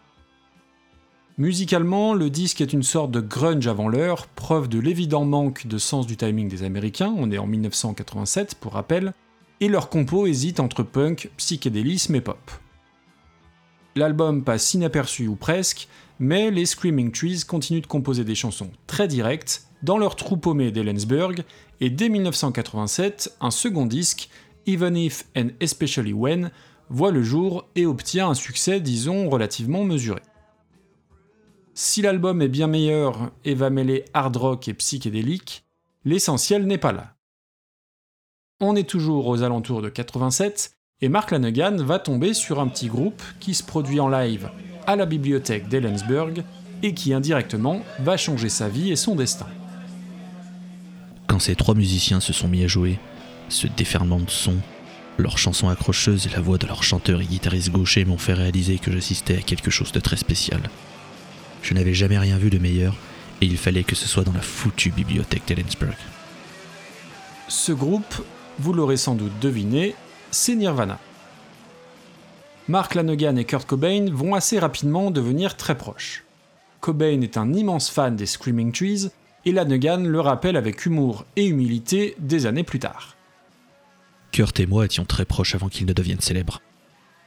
Musicalement, 1.38 2.14
le 2.14 2.30
disque 2.30 2.62
est 2.62 2.74
une 2.74 2.84
sorte 2.84 3.12
de 3.12 3.20
grunge 3.20 3.68
avant 3.68 3.90
l'heure, 3.90 4.28
preuve 4.28 4.70
de 4.70 4.80
l'évident 4.80 5.26
manque 5.26 5.66
de 5.68 5.78
sens 5.78 6.06
du 6.06 6.16
timing 6.16 6.48
des 6.48 6.64
Américains, 6.64 7.14
on 7.18 7.32
est 7.32 7.40
en 7.40 7.48
1987 7.48 8.56
pour 8.56 8.74
rappel, 8.74 9.14
et 9.60 9.68
leur 9.68 9.90
compo 9.90 10.28
hésite 10.28 10.60
entre 10.60 10.84
punk, 10.84 11.30
psychédélisme 11.38 12.16
et 12.16 12.22
pop. 12.22 12.52
L'album 13.96 14.44
passe 14.44 14.74
inaperçu 14.74 15.28
ou 15.28 15.36
presque, 15.36 15.88
mais 16.24 16.52
les 16.52 16.66
Screaming 16.66 17.12
Trees 17.12 17.42
continuent 17.46 17.82
de 17.82 17.88
composer 17.88 18.24
des 18.24 18.34
chansons 18.34 18.72
très 18.88 19.10
directes 19.10 19.68
dans 19.84 19.98
leur 19.98 20.16
trou 20.16 20.38
paumé 20.38 20.72
d'Ellensburg, 20.72 21.44
et 21.82 21.90
dès 21.90 22.08
1987, 22.08 23.36
un 23.42 23.52
second 23.52 23.86
disque, 23.86 24.30
Even 24.66 24.96
If 24.96 25.26
and 25.36 25.50
Especially 25.60 26.14
When, 26.14 26.52
voit 26.90 27.12
le 27.12 27.22
jour 27.22 27.68
et 27.76 27.86
obtient 27.86 28.30
un 28.30 28.36
succès, 28.36 28.80
disons, 28.80 29.30
relativement 29.30 29.84
mesuré. 29.84 30.22
Si 31.74 32.02
l'album 32.02 32.42
est 32.42 32.48
bien 32.48 32.68
meilleur 32.68 33.32
et 33.44 33.54
va 33.54 33.70
mêler 33.70 34.06
hard 34.14 34.38
rock 34.38 34.70
et 34.70 34.74
psychédélique, 34.74 35.66
l'essentiel 36.06 36.66
n'est 36.66 36.78
pas 36.78 36.94
là. 36.94 37.16
On 38.62 38.78
est 38.78 38.90
toujours 38.90 39.28
aux 39.28 39.44
alentours 39.44 39.82
de 39.82 39.90
87 39.90 40.78
et 41.02 41.10
Mark 41.10 41.32
Lanegan 41.32 41.84
va 41.84 42.00
tomber 42.00 42.34
sur 42.34 42.62
un 42.62 42.68
petit 42.68 42.88
groupe 42.88 43.22
qui 43.42 43.54
se 43.54 43.64
produit 43.64 44.00
en 44.00 44.08
live 44.08 44.50
à 44.88 44.96
la 44.96 45.06
bibliothèque 45.06 45.68
d'Ellensburg 45.68 46.44
et 46.82 46.94
qui 46.94 47.14
indirectement 47.14 47.82
va 48.00 48.18
changer 48.18 48.50
sa 48.50 48.68
vie 48.70 48.92
et 48.92 48.96
son 48.96 49.16
destin. 49.16 49.48
Quand 51.28 51.40
ces 51.40 51.56
trois 51.56 51.76
musiciens 51.76 52.20
se 52.20 52.34
sont 52.34 52.48
mis 52.48 52.64
à 52.64 52.68
jouer, 52.68 53.00
ce 53.50 53.68
déferlement 53.68 54.20
de 54.20 54.30
sons, 54.30 54.60
leurs 55.18 55.38
chansons 55.38 55.70
accrocheuses 55.70 56.28
et 56.28 56.30
la 56.30 56.42
voix 56.42 56.58
de 56.58 56.68
leur 56.68 56.84
chanteur 56.84 57.22
et 57.22 57.26
guitariste 57.26 57.72
gaucher 57.72 58.06
m'ont 58.06 58.18
fait 58.18 58.34
réaliser 58.34 58.80
que 58.80 58.92
j'assistais 58.92 59.38
à 59.38 59.42
quelque 59.42 59.72
chose 59.72 59.92
de 59.92 60.00
très 60.00 60.18
spécial. 60.18 60.62
Je 61.62 61.74
n'avais 61.74 61.94
jamais 61.94 62.18
rien 62.18 62.38
vu 62.38 62.50
de 62.50 62.58
meilleur 62.58 62.96
et 63.42 63.46
il 63.46 63.58
fallait 63.58 63.84
que 63.84 63.96
ce 63.96 64.08
soit 64.08 64.24
dans 64.24 64.34
la 64.34 64.42
foutue 64.42 64.92
bibliothèque 64.92 65.44
d'Ellensburg. 65.48 65.96
Ce 67.48 67.72
groupe, 67.72 68.26
vous 68.60 68.74
l'aurez 68.74 68.98
sans 68.98 69.16
doute 69.16 69.40
deviné, 69.40 69.96
c'est 70.32 70.56
Nirvana. 70.56 71.00
Mark 72.70 72.96
Lanegan 72.96 73.36
et 73.36 73.44
Kurt 73.44 73.68
Cobain 73.68 74.10
vont 74.10 74.36
assez 74.36 74.58
rapidement 74.58 75.12
devenir 75.12 75.58
très 75.58 75.78
proches. 75.78 76.24
Cobain 76.80 77.20
est 77.20 77.36
un 77.36 77.54
immense 77.54 77.90
fan 77.90 78.16
des 78.16 78.26
Screaming 78.26 78.72
Trees 78.72 79.10
et 79.46 79.52
Lanegan 79.52 80.04
le 80.06 80.20
rappelle 80.22 80.56
avec 80.56 80.86
humour 80.86 81.26
et 81.36 81.46
humilité 81.46 82.16
des 82.20 82.46
années 82.46 82.64
plus 82.64 82.80
tard. 82.80 83.18
Kurt 84.32 84.58
et 84.62 84.66
moi 84.66 84.86
étions 84.86 85.04
très 85.04 85.26
proches 85.26 85.56
avant 85.56 85.68
qu'il 85.68 85.86
ne 85.86 85.94
devienne 85.94 86.22
célèbre. 86.22 86.62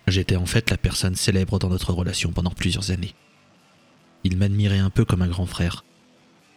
J'étais 0.07 0.37
en 0.37 0.47
fait 0.47 0.71
la 0.71 0.78
personne 0.78 1.16
célèbre 1.16 1.59
dans 1.59 1.69
notre 1.69 1.93
relation 1.93 2.33
pendant 2.33 2.50
plusieurs 2.50 2.90
années. 2.90 3.14
Il 4.25 4.38
m'admirait 4.38 4.78
un 4.78 4.90
peu 4.90 5.05
comme 5.05 5.23
un 5.23 5.28
grand 5.28 5.47
frère. 5.47 5.85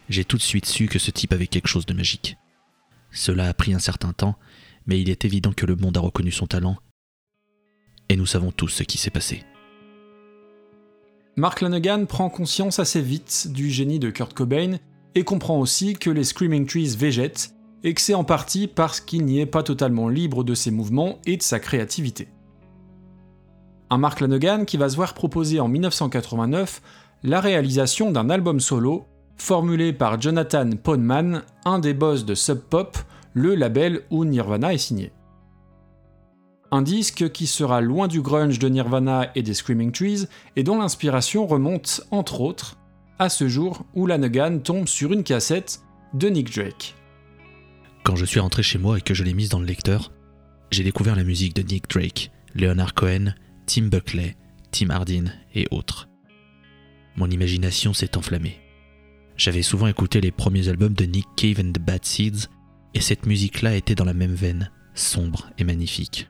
J'ai 0.08 0.24
tout 0.24 0.38
de 0.38 0.42
suite 0.42 0.66
su 0.66 0.88
que 0.88 1.00
ce 1.00 1.12
type 1.12 1.34
avait 1.34 1.48
quelque 1.48 1.68
chose 1.68 1.86
de 1.86 1.94
magique. 1.94 2.38
Cela 3.12 3.50
a 3.50 3.54
pris 3.54 3.74
un 3.74 3.80
certain 3.80 4.14
temps, 4.14 4.38
mais 4.88 5.02
il 5.02 5.10
est 5.10 5.26
évident 5.26 5.52
que 5.52 5.66
le 5.66 5.76
monde 5.76 5.98
a 5.98 6.00
reconnu 6.00 6.32
son 6.32 6.48
talent. 6.48 6.78
Et 8.10 8.16
nous 8.16 8.26
savons 8.26 8.52
tous 8.52 8.68
ce 8.68 8.84
qui 8.84 8.98
s'est 8.98 9.12
passé. 9.12 9.44
Mark 11.36 11.62
Lanegan 11.62 12.06
prend 12.06 12.30
conscience 12.30 12.80
assez 12.80 13.02
vite 13.02 13.48
du 13.52 13.70
génie 13.70 14.00
de 14.00 14.10
Kurt 14.10 14.34
Cobain 14.34 14.78
et 15.16 15.24
comprend 15.24 15.60
aussi 15.60 15.94
que 15.94 16.10
les 16.10 16.24
Screaming 16.24 16.66
Trees 16.66 16.96
végètent 16.98 17.54
et 17.84 17.94
que 17.94 18.02
c'est 18.02 18.14
en 18.14 18.26
partie 18.26 18.68
parce 18.68 19.00
qu'il 19.00 19.26
n'y 19.26 19.40
est 19.40 19.46
pas 19.46 19.64
totalement 19.64 20.10
libre 20.10 20.44
de 20.44 20.54
ses 20.54 20.72
mouvements 20.72 21.20
et 21.26 21.38
de 21.38 21.44
sa 21.44 21.60
créativité. 21.60 22.28
Un 23.90 23.98
Mark 23.98 24.20
Lanegan 24.20 24.66
qui 24.66 24.78
va 24.78 24.90
se 24.90 24.96
voir 24.96 25.14
proposer 25.14 25.60
en 25.60 25.68
1989 25.68 26.82
la 27.24 27.40
réalisation 27.40 28.12
d'un 28.12 28.30
album 28.30 28.60
solo 28.60 29.06
formulé 29.38 29.94
par 29.94 30.20
Jonathan 30.20 30.70
Poneman, 30.72 31.44
un 31.66 31.80
des 31.80 31.94
boss 31.94 32.26
de 32.26 32.36
Sub 32.36 32.60
Pop, 32.60 32.98
le 33.34 33.56
label 33.56 34.02
où 34.10 34.26
Nirvana 34.26 34.74
est 34.74 34.78
signé. 34.78 35.12
Un 36.72 36.84
disque 36.84 37.32
qui 37.32 37.48
sera 37.48 37.82
loin 37.82 38.08
du 38.08 38.22
grunge 38.22 38.60
de 38.60 38.70
Nirvana 38.70 39.32
et 39.34 39.42
des 39.42 39.56
Screaming 39.56 39.92
Trees 39.92 40.28
et 40.56 40.64
dont 40.64 40.78
l'inspiration 40.78 41.48
remonte, 41.48 42.02
entre 42.12 42.42
autres, 42.42 42.78
à 43.18 43.30
ce 43.30 43.48
jour 43.48 43.86
où 43.96 44.06
Lanegan 44.06 44.60
tombe 44.60 44.88
sur 44.88 45.12
une 45.12 45.24
cassette 45.24 45.82
de 46.14 46.30
Nick 46.30 46.54
Drake. 46.54 46.96
Quand 48.04 48.16
je 48.16 48.26
suis 48.26 48.40
rentré 48.40 48.62
chez 48.64 48.78
moi 48.78 49.00
et 49.00 49.02
que 49.02 49.14
je 49.14 49.24
l'ai 49.24 49.34
mise 49.34 49.50
dans 49.50 49.60
le 49.60 49.66
lecteur, 49.66 50.12
j'ai 50.72 50.84
découvert 50.84 51.16
la 51.16 51.24
musique 51.24 51.56
de 51.56 51.64
Nick 51.64 51.90
Drake, 51.90 52.32
Leonard 52.54 52.94
Cohen, 52.94 53.34
Tim 53.66 53.88
Buckley, 53.88 54.38
Tim 54.72 54.92
Hardin 54.92 55.26
et 55.56 55.68
autres. 55.72 56.08
Mon 57.16 57.30
imagination 57.30 57.94
s'est 57.94 58.16
enflammée. 58.16 58.62
J'avais 59.36 59.64
souvent 59.64 59.88
écouté 59.88 60.22
les 60.22 60.32
premiers 60.32 60.68
albums 60.68 60.94
de 60.94 61.06
Nick 61.06 61.26
Cave 61.36 61.60
and 61.60 61.72
the 61.72 61.80
Bad 61.80 62.06
Seeds, 62.06 62.48
et 62.94 63.02
cette 63.02 63.26
musique-là 63.26 63.76
était 63.76 63.96
dans 63.96 64.06
la 64.06 64.14
même 64.14 64.34
veine, 64.34 64.72
sombre 64.94 65.50
et 65.58 65.64
magnifique. 65.64 66.30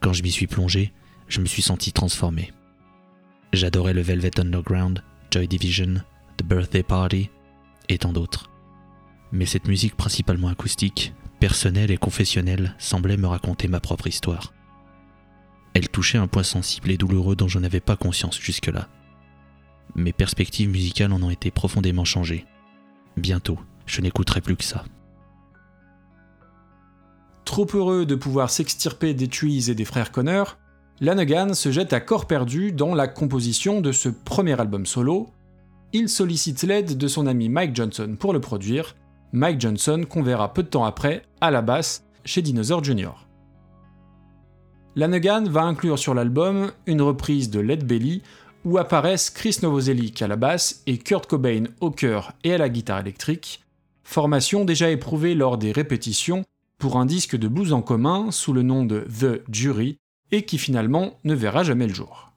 Quand 0.00 0.14
je 0.14 0.22
m'y 0.22 0.30
suis 0.30 0.46
plongé, 0.46 0.92
je 1.28 1.40
me 1.40 1.46
suis 1.46 1.62
senti 1.62 1.92
transformé. 1.92 2.52
J'adorais 3.52 3.92
le 3.92 4.00
Velvet 4.00 4.40
Underground, 4.40 5.02
Joy 5.30 5.46
Division, 5.46 5.96
The 6.38 6.44
Birthday 6.44 6.82
Party 6.82 7.30
et 7.88 7.98
tant 7.98 8.12
d'autres. 8.12 8.50
Mais 9.32 9.46
cette 9.46 9.68
musique 9.68 9.96
principalement 9.96 10.48
acoustique, 10.48 11.12
personnelle 11.38 11.90
et 11.90 11.98
confessionnelle 11.98 12.74
semblait 12.78 13.16
me 13.16 13.26
raconter 13.26 13.68
ma 13.68 13.80
propre 13.80 14.06
histoire. 14.06 14.52
Elle 15.74 15.88
touchait 15.88 16.18
un 16.18 16.26
point 16.26 16.42
sensible 16.42 16.90
et 16.90 16.96
douloureux 16.96 17.36
dont 17.36 17.48
je 17.48 17.58
n'avais 17.58 17.80
pas 17.80 17.96
conscience 17.96 18.40
jusque-là. 18.40 18.88
Mes 19.94 20.12
perspectives 20.12 20.70
musicales 20.70 21.12
en 21.12 21.22
ont 21.22 21.30
été 21.30 21.50
profondément 21.50 22.04
changées. 22.04 22.46
Bientôt, 23.16 23.58
je 23.86 24.00
n'écouterai 24.00 24.40
plus 24.40 24.56
que 24.56 24.64
ça. 24.64 24.84
Trop 27.50 27.66
heureux 27.74 28.06
de 28.06 28.14
pouvoir 28.14 28.48
s'extirper 28.48 29.12
des 29.12 29.26
Trees 29.26 29.70
et 29.70 29.74
des 29.74 29.84
frères 29.84 30.12
Connor, 30.12 30.56
Lanegan 31.00 31.52
se 31.52 31.72
jette 31.72 31.92
à 31.92 31.98
corps 31.98 32.28
perdu 32.28 32.70
dans 32.70 32.94
la 32.94 33.08
composition 33.08 33.80
de 33.80 33.90
ce 33.90 34.08
premier 34.08 34.60
album 34.60 34.86
solo. 34.86 35.30
Il 35.92 36.08
sollicite 36.08 36.62
l'aide 36.62 36.96
de 36.96 37.08
son 37.08 37.26
ami 37.26 37.48
Mike 37.48 37.74
Johnson 37.74 38.14
pour 38.16 38.32
le 38.32 38.40
produire, 38.40 38.94
Mike 39.32 39.60
Johnson 39.60 40.04
qu'on 40.08 40.22
verra 40.22 40.54
peu 40.54 40.62
de 40.62 40.68
temps 40.68 40.84
après 40.84 41.24
à 41.40 41.50
la 41.50 41.60
basse 41.60 42.04
chez 42.24 42.40
Dinosaur 42.40 42.84
Jr. 42.84 43.26
Lanegan 44.94 45.42
va 45.48 45.62
inclure 45.62 45.98
sur 45.98 46.14
l'album 46.14 46.70
une 46.86 47.02
reprise 47.02 47.50
de 47.50 47.58
Led 47.58 47.84
Belly 47.84 48.22
où 48.64 48.78
apparaissent 48.78 49.28
Chris 49.28 49.56
Novoselic 49.64 50.22
à 50.22 50.28
la 50.28 50.36
basse 50.36 50.84
et 50.86 50.98
Kurt 50.98 51.26
Cobain 51.26 51.64
au 51.80 51.90
chœur 51.90 52.30
et 52.44 52.54
à 52.54 52.58
la 52.58 52.68
guitare 52.68 53.00
électrique, 53.00 53.64
formation 54.04 54.64
déjà 54.64 54.88
éprouvée 54.88 55.34
lors 55.34 55.58
des 55.58 55.72
répétitions 55.72 56.44
pour 56.80 56.96
un 56.96 57.06
disque 57.06 57.36
de 57.36 57.46
blues 57.46 57.72
en 57.72 57.82
commun 57.82 58.30
sous 58.32 58.52
le 58.52 58.62
nom 58.62 58.84
de 58.84 59.06
The 59.20 59.42
Jury 59.52 59.98
et 60.32 60.44
qui 60.44 60.58
finalement 60.58 61.12
ne 61.24 61.34
verra 61.34 61.62
jamais 61.62 61.86
le 61.86 61.94
jour. 61.94 62.32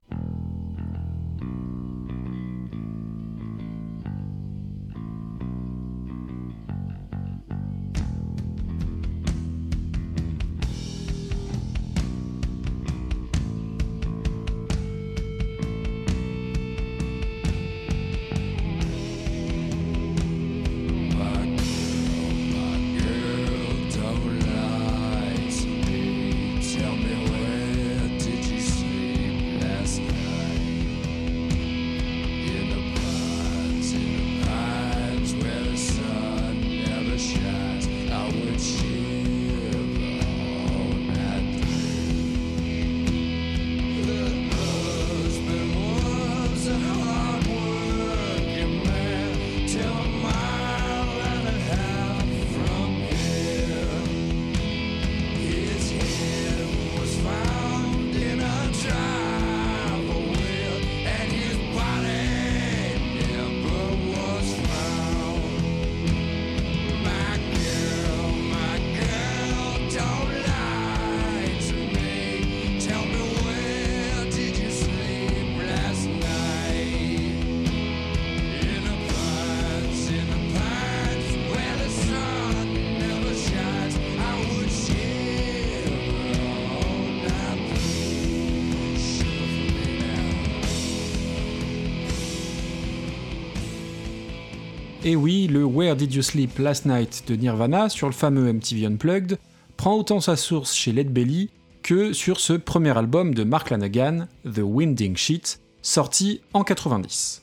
Et 95.05 95.17
oui, 95.17 95.47
le 95.47 95.65
Where 95.65 95.97
Did 95.97 96.13
You 96.13 96.21
Sleep 96.21 96.57
Last 96.59 96.85
Night 96.85 97.25
de 97.27 97.35
Nirvana 97.35 97.89
sur 97.89 98.07
le 98.07 98.13
fameux 98.13 98.53
MTV 98.53 98.85
Unplugged 98.85 99.37
prend 99.75 99.97
autant 99.97 100.21
sa 100.21 100.37
source 100.37 100.73
chez 100.73 100.93
Led 100.93 101.11
Belly 101.11 101.49
que 101.81 102.13
sur 102.13 102.39
ce 102.39 102.53
premier 102.53 102.97
album 102.97 103.33
de 103.33 103.43
Mark 103.43 103.69
Lanagan, 103.69 104.27
The 104.45 104.61
Winding 104.63 105.17
Sheet, 105.17 105.59
sorti 105.81 106.39
en 106.53 106.63
90. 106.63 107.41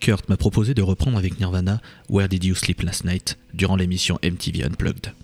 Kurt 0.00 0.28
m'a 0.28 0.36
proposé 0.36 0.74
de 0.74 0.82
reprendre 0.82 1.16
avec 1.16 1.38
Nirvana 1.40 1.80
Where 2.10 2.28
Did 2.28 2.44
You 2.44 2.54
Sleep 2.54 2.82
Last 2.82 3.06
Night 3.06 3.38
durant 3.54 3.76
l'émission 3.76 4.18
MTV 4.22 4.64
Unplugged. 4.64 5.14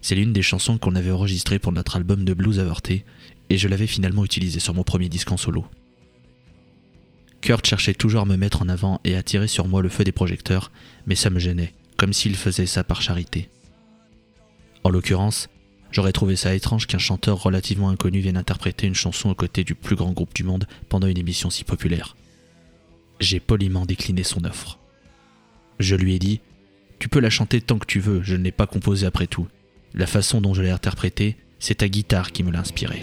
C'est 0.00 0.14
l'une 0.14 0.32
des 0.32 0.42
chansons 0.42 0.78
qu'on 0.78 0.94
avait 0.94 1.10
enregistrées 1.10 1.58
pour 1.58 1.72
notre 1.72 1.96
album 1.96 2.24
de 2.24 2.34
blues 2.34 2.60
avorté, 2.60 3.04
et 3.50 3.58
je 3.58 3.66
l'avais 3.66 3.88
finalement 3.88 4.24
utilisée 4.24 4.60
sur 4.60 4.74
mon 4.74 4.84
premier 4.84 5.08
disque 5.08 5.32
en 5.32 5.36
solo. 5.36 5.64
Kurt 7.42 7.66
cherchait 7.66 7.92
toujours 7.92 8.22
à 8.22 8.24
me 8.24 8.36
mettre 8.36 8.62
en 8.62 8.68
avant 8.68 9.00
et 9.02 9.16
à 9.16 9.22
tirer 9.24 9.48
sur 9.48 9.66
moi 9.66 9.82
le 9.82 9.88
feu 9.88 10.04
des 10.04 10.12
projecteurs, 10.12 10.70
mais 11.06 11.16
ça 11.16 11.28
me 11.28 11.40
gênait, 11.40 11.74
comme 11.96 12.12
s'il 12.12 12.36
faisait 12.36 12.66
ça 12.66 12.84
par 12.84 13.02
charité. 13.02 13.50
En 14.84 14.90
l'occurrence, 14.90 15.48
j'aurais 15.90 16.12
trouvé 16.12 16.36
ça 16.36 16.54
étrange 16.54 16.86
qu'un 16.86 16.98
chanteur 16.98 17.42
relativement 17.42 17.90
inconnu 17.90 18.20
vienne 18.20 18.36
interpréter 18.36 18.86
une 18.86 18.94
chanson 18.94 19.28
aux 19.28 19.34
côtés 19.34 19.64
du 19.64 19.74
plus 19.74 19.96
grand 19.96 20.12
groupe 20.12 20.34
du 20.34 20.44
monde 20.44 20.68
pendant 20.88 21.08
une 21.08 21.18
émission 21.18 21.50
si 21.50 21.64
populaire. 21.64 22.16
J'ai 23.18 23.40
poliment 23.40 23.86
décliné 23.86 24.22
son 24.22 24.44
offre. 24.44 24.78
Je 25.80 25.96
lui 25.96 26.14
ai 26.14 26.20
dit 26.20 26.40
Tu 27.00 27.08
peux 27.08 27.20
la 27.20 27.30
chanter 27.30 27.60
tant 27.60 27.78
que 27.78 27.86
tu 27.86 27.98
veux, 27.98 28.22
je 28.22 28.36
ne 28.36 28.44
l'ai 28.44 28.52
pas 28.52 28.68
composée 28.68 29.06
après 29.06 29.26
tout. 29.26 29.48
La 29.94 30.06
façon 30.06 30.40
dont 30.40 30.54
je 30.54 30.62
l'ai 30.62 30.70
interprétée, 30.70 31.36
c'est 31.58 31.76
ta 31.76 31.88
guitare 31.88 32.30
qui 32.30 32.44
me 32.44 32.52
l'a 32.52 32.60
inspirée. 32.60 33.02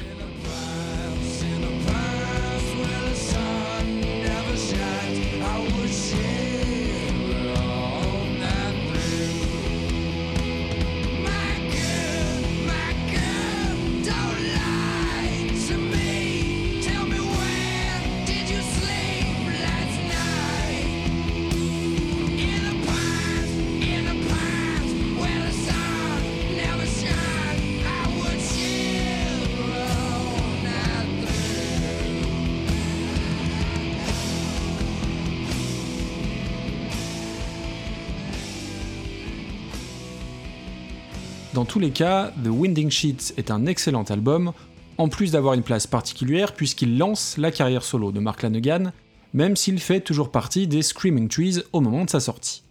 Dans 41.53 41.65
tous 41.65 41.79
les 41.79 41.89
cas, 41.89 42.31
The 42.43 42.47
Winding 42.47 42.91
Sheets 42.91 43.33
est 43.37 43.49
un 43.49 43.65
excellent 43.65 44.03
album, 44.03 44.53
en 44.99 45.09
plus 45.09 45.31
d'avoir 45.31 45.55
une 45.55 45.63
place 45.63 45.87
particulière 45.87 46.53
puisqu'il 46.53 46.99
lance 46.99 47.37
la 47.37 47.51
carrière 47.51 47.83
solo 47.83 48.11
de 48.11 48.19
Mark 48.19 48.43
Lanegan, 48.43 48.91
même 49.33 49.55
s'il 49.55 49.79
fait 49.79 49.99
toujours 49.99 50.31
partie 50.31 50.67
des 50.67 50.83
Screaming 50.83 51.27
Trees 51.27 51.63
au 51.73 51.81
moment 51.81 52.05
de 52.05 52.09
sa 52.09 52.19
sortie. 52.19 52.63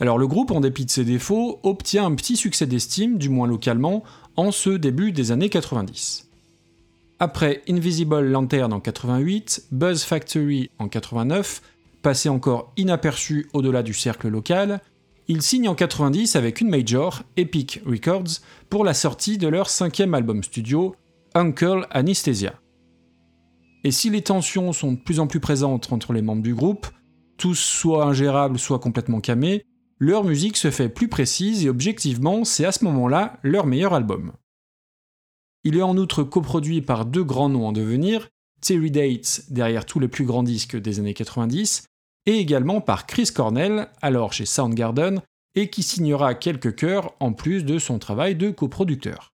Alors 0.00 0.18
le 0.18 0.26
groupe, 0.26 0.50
en 0.50 0.60
dépit 0.60 0.84
de 0.84 0.90
ses 0.90 1.04
défauts, 1.04 1.60
obtient 1.62 2.06
un 2.06 2.14
petit 2.14 2.36
succès 2.36 2.66
d'estime, 2.66 3.18
du 3.18 3.28
moins 3.28 3.46
localement, 3.46 4.02
en 4.36 4.50
ce 4.50 4.70
début 4.70 5.12
des 5.12 5.30
années 5.30 5.48
90. 5.48 6.28
Après 7.20 7.62
Invisible 7.68 8.20
Lantern 8.20 8.72
en 8.72 8.80
88, 8.80 9.66
Buzz 9.70 10.02
Factory 10.02 10.70
en 10.78 10.88
89, 10.88 11.62
passé 12.02 12.28
encore 12.28 12.72
inaperçu 12.76 13.48
au-delà 13.52 13.82
du 13.82 13.94
cercle 13.94 14.28
local, 14.28 14.80
ils 15.28 15.42
signent 15.42 15.68
en 15.68 15.74
90 15.74 16.36
avec 16.36 16.62
une 16.62 16.70
major, 16.70 17.22
Epic 17.36 17.80
Records, 17.84 18.40
pour 18.70 18.82
la 18.82 18.94
sortie 18.94 19.36
de 19.36 19.46
leur 19.46 19.68
cinquième 19.68 20.14
album 20.14 20.42
studio, 20.42 20.96
Uncle 21.34 21.86
Anesthesia. 21.90 22.54
Et 23.84 23.90
si 23.90 24.08
les 24.08 24.22
tensions 24.22 24.72
sont 24.72 24.92
de 24.92 24.98
plus 24.98 25.20
en 25.20 25.26
plus 25.26 25.40
présentes 25.40 25.92
entre 25.92 26.14
les 26.14 26.22
membres 26.22 26.42
du 26.42 26.54
groupe, 26.54 26.86
tous 27.36 27.54
soit 27.54 28.06
ingérables, 28.06 28.58
soit 28.58 28.78
complètement 28.78 29.20
camés, 29.20 29.64
leur 29.98 30.24
musique 30.24 30.56
se 30.56 30.70
fait 30.70 30.88
plus 30.88 31.08
précise 31.08 31.64
et 31.64 31.68
objectivement, 31.68 32.44
c'est 32.44 32.64
à 32.64 32.72
ce 32.72 32.84
moment-là 32.84 33.38
leur 33.42 33.66
meilleur 33.66 33.92
album. 33.92 34.32
Il 35.62 35.76
est 35.76 35.82
en 35.82 35.96
outre 35.98 36.22
coproduit 36.22 36.80
par 36.80 37.04
deux 37.04 37.24
grands 37.24 37.50
noms 37.50 37.66
en 37.66 37.72
devenir, 37.72 38.28
Terry 38.62 38.90
Dates 38.90 39.42
derrière 39.50 39.84
tous 39.84 40.00
les 40.00 40.08
plus 40.08 40.24
grands 40.24 40.42
disques 40.42 40.76
des 40.76 40.98
années 40.98 41.14
90 41.14 41.84
et 42.28 42.40
également 42.40 42.82
par 42.82 43.06
Chris 43.06 43.30
Cornell, 43.34 43.88
alors 44.02 44.34
chez 44.34 44.44
Soundgarden, 44.44 45.22
et 45.54 45.70
qui 45.70 45.82
signera 45.82 46.34
quelques 46.34 46.76
chœurs 46.76 47.14
en 47.20 47.32
plus 47.32 47.64
de 47.64 47.78
son 47.78 47.98
travail 47.98 48.36
de 48.36 48.50
coproducteur. 48.50 49.32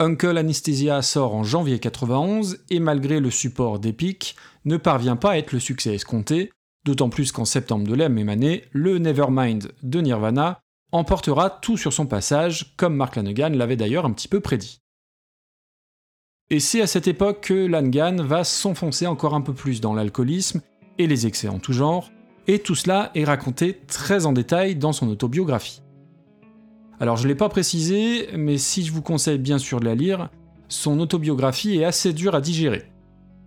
Uncle 0.00 0.38
Anesthesia 0.38 1.02
sort 1.02 1.34
en 1.34 1.44
janvier 1.44 1.78
91 1.78 2.64
et 2.70 2.80
malgré 2.80 3.20
le 3.20 3.30
support 3.30 3.78
d'Epic, 3.78 4.36
ne 4.64 4.78
parvient 4.78 5.16
pas 5.16 5.32
à 5.32 5.36
être 5.36 5.52
le 5.52 5.60
succès 5.60 5.94
escompté, 5.94 6.50
d'autant 6.86 7.10
plus 7.10 7.30
qu'en 7.30 7.44
septembre 7.44 7.86
de 7.86 7.94
la 7.94 8.08
même 8.08 8.30
année, 8.30 8.64
le 8.72 8.96
Nevermind 8.96 9.70
de 9.82 10.00
Nirvana 10.00 10.60
emportera 10.92 11.50
tout 11.50 11.76
sur 11.76 11.92
son 11.92 12.06
passage, 12.06 12.74
comme 12.78 12.96
Mark 12.96 13.16
Lanegan 13.16 13.50
l'avait 13.50 13.76
d'ailleurs 13.76 14.06
un 14.06 14.12
petit 14.12 14.28
peu 14.28 14.40
prédit. 14.40 14.78
Et 16.48 16.58
c'est 16.58 16.80
à 16.80 16.86
cette 16.86 17.06
époque 17.06 17.42
que 17.42 17.66
Langan 17.66 18.16
va 18.16 18.44
s'enfoncer 18.44 19.06
encore 19.06 19.34
un 19.34 19.42
peu 19.42 19.52
plus 19.52 19.82
dans 19.82 19.92
l'alcoolisme 19.92 20.62
et 20.98 21.06
les 21.06 21.26
excès 21.26 21.48
en 21.48 21.58
tout 21.58 21.72
genre, 21.72 22.10
et 22.46 22.58
tout 22.58 22.74
cela 22.74 23.10
est 23.14 23.24
raconté 23.24 23.80
très 23.86 24.26
en 24.26 24.32
détail 24.32 24.76
dans 24.76 24.92
son 24.92 25.08
autobiographie. 25.08 25.82
Alors 27.00 27.16
je 27.16 27.24
ne 27.24 27.28
l'ai 27.28 27.34
pas 27.34 27.48
précisé, 27.48 28.28
mais 28.36 28.58
si 28.58 28.84
je 28.84 28.92
vous 28.92 29.02
conseille 29.02 29.38
bien 29.38 29.58
sûr 29.58 29.80
de 29.80 29.84
la 29.84 29.94
lire, 29.94 30.30
son 30.68 31.00
autobiographie 31.00 31.78
est 31.78 31.84
assez 31.84 32.12
dure 32.12 32.34
à 32.34 32.40
digérer. 32.40 32.90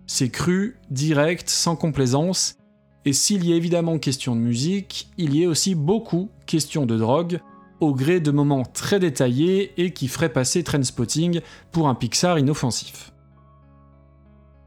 C'est 0.06 0.30
cru, 0.30 0.76
direct, 0.90 1.48
sans 1.48 1.74
complaisance, 1.74 2.56
et 3.04 3.12
s'il 3.12 3.46
y 3.46 3.52
a 3.52 3.56
évidemment 3.56 3.98
question 3.98 4.34
de 4.34 4.40
musique, 4.40 5.08
il 5.16 5.36
y 5.36 5.44
a 5.44 5.48
aussi 5.48 5.74
beaucoup 5.74 6.28
question 6.46 6.86
de 6.86 6.96
drogue, 6.96 7.40
au 7.80 7.94
gré 7.94 8.20
de 8.20 8.30
moments 8.30 8.64
très 8.64 8.98
détaillés 8.98 9.72
et 9.76 9.92
qui 9.92 10.08
feraient 10.08 10.32
passer 10.32 10.64
Trainspotting 10.64 11.40
pour 11.72 11.88
un 11.88 11.94
Pixar 11.94 12.38
inoffensif. 12.38 13.12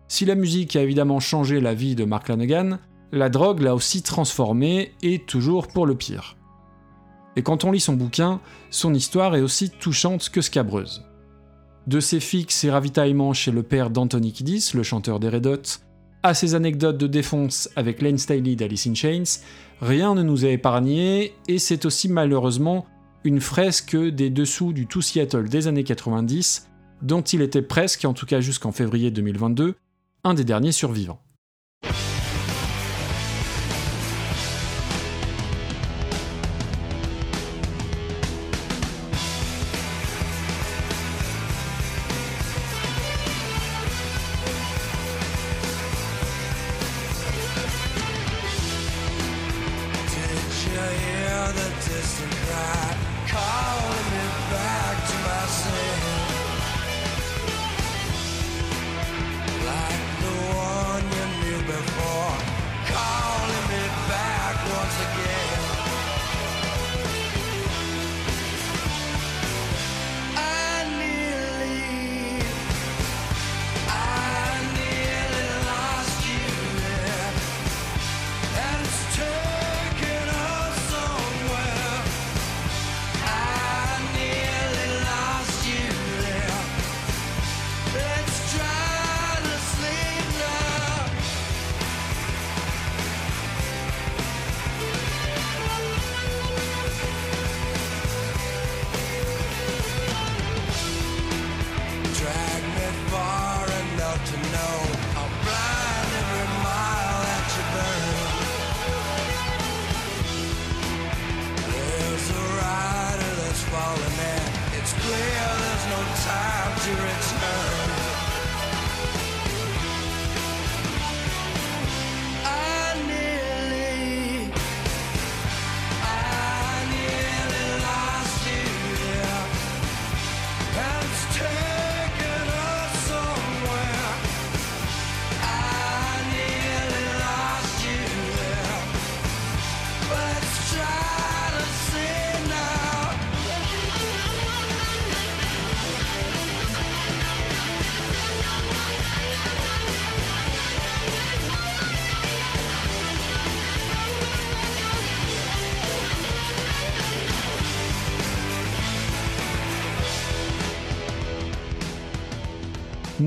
Si 0.09 0.25
la 0.25 0.33
musique 0.33 0.75
a 0.75 0.81
évidemment 0.81 1.19
changé 1.19 1.61
la 1.61 1.75
vie 1.75 1.95
de 1.95 2.03
Mark 2.03 2.27
Lanegan, 2.27 2.79
la 3.11 3.29
drogue 3.29 3.61
l'a 3.61 3.75
aussi 3.75 4.01
transformé 4.01 4.91
et 5.03 5.19
toujours 5.19 5.67
pour 5.67 5.85
le 5.85 5.95
pire. 5.95 6.35
Et 7.35 7.43
quand 7.43 7.63
on 7.63 7.71
lit 7.71 7.79
son 7.79 7.93
bouquin, 7.93 8.41
son 8.71 8.95
histoire 8.95 9.35
est 9.35 9.41
aussi 9.41 9.69
touchante 9.69 10.29
que 10.29 10.41
scabreuse. 10.41 11.05
De 11.85 11.99
ses 11.99 12.19
fixes 12.19 12.63
et 12.63 12.71
ravitaillements 12.71 13.33
chez 13.33 13.51
le 13.51 13.61
père 13.61 13.91
d'Anthony 13.91 14.33
Kiddis, 14.33 14.71
le 14.73 14.81
chanteur 14.81 15.19
des 15.19 15.29
Red 15.29 15.45
Hot, 15.45 15.61
à 16.23 16.33
ses 16.33 16.55
anecdotes 16.55 16.97
de 16.97 17.07
défonce 17.07 17.69
avec 17.75 18.01
Lane 18.01 18.17
Staley 18.17 18.55
d'Alice 18.55 18.87
in 18.87 18.95
Chains, 18.95 19.41
rien 19.79 20.15
ne 20.15 20.23
nous 20.23 20.43
est 20.43 20.53
épargné 20.53 21.33
et 21.47 21.59
c'est 21.59 21.85
aussi 21.85 22.09
malheureusement 22.09 22.87
une 23.23 23.39
fresque 23.39 23.95
des 23.95 24.31
dessous 24.31 24.73
du 24.73 24.87
tout 24.87 25.03
Seattle 25.03 25.49
des 25.49 25.67
années 25.67 25.83
90, 25.83 26.67
dont 27.03 27.21
il 27.21 27.43
était 27.43 27.61
presque, 27.61 28.05
en 28.05 28.13
tout 28.13 28.25
cas 28.25 28.41
jusqu'en 28.41 28.71
février 28.71 29.11
2022, 29.11 29.75
un 30.23 30.33
des 30.33 30.43
derniers 30.43 30.71
survivants. 30.71 31.21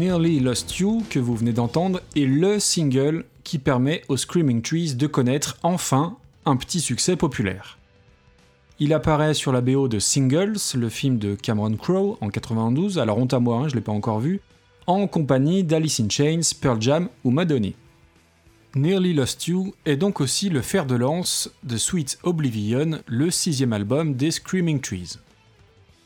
Nearly 0.03 0.41
Lost 0.41 0.79
You, 0.79 1.05
que 1.11 1.21
vous 1.21 1.37
venez 1.37 1.53
d'entendre, 1.53 2.01
est 2.17 2.25
le 2.25 2.59
single 2.59 3.25
qui 3.45 3.61
permet 3.61 4.03
aux 4.09 4.17
Screaming 4.17 4.61
Trees 4.61 4.97
de 4.97 5.07
connaître 5.07 5.59
enfin 5.63 6.17
un 6.45 6.57
petit 6.57 6.81
succès 6.81 7.15
populaire. 7.15 7.79
Il 8.81 8.95
apparaît 8.95 9.33
sur 9.33 9.53
la 9.53 9.61
BO 9.61 9.87
de 9.87 10.01
Singles, 10.01 10.59
le 10.75 10.89
film 10.89 11.19
de 11.19 11.37
Cameron 11.37 11.77
Crowe 11.77 12.19
en 12.21 12.31
92, 12.31 12.99
alors 12.99 13.17
honte 13.17 13.33
à 13.33 13.39
moi, 13.39 13.59
hein, 13.59 13.69
je 13.69 13.75
ne 13.75 13.77
l'ai 13.77 13.81
pas 13.81 13.93
encore 13.93 14.19
vu, 14.19 14.41
en 14.89 15.07
compagnie 15.07 15.63
d'Alice 15.63 16.01
in 16.01 16.09
Chains, 16.09 16.41
Pearl 16.61 16.83
Jam 16.83 17.09
ou 17.23 17.31
Madonna. 17.31 17.69
Nearly 18.75 19.15
Lost 19.15 19.47
You 19.47 19.73
est 19.85 19.95
donc 19.95 20.21
aussi 20.21 20.49
le 20.49 20.63
fer 20.63 20.85
de 20.85 20.97
lance 20.97 21.49
de 21.63 21.77
Sweet 21.77 22.19
Oblivion, 22.25 22.99
le 23.07 23.31
sixième 23.31 23.73
album 23.73 24.15
des 24.15 24.33
Screaming 24.33 24.81
Trees. 24.81 25.19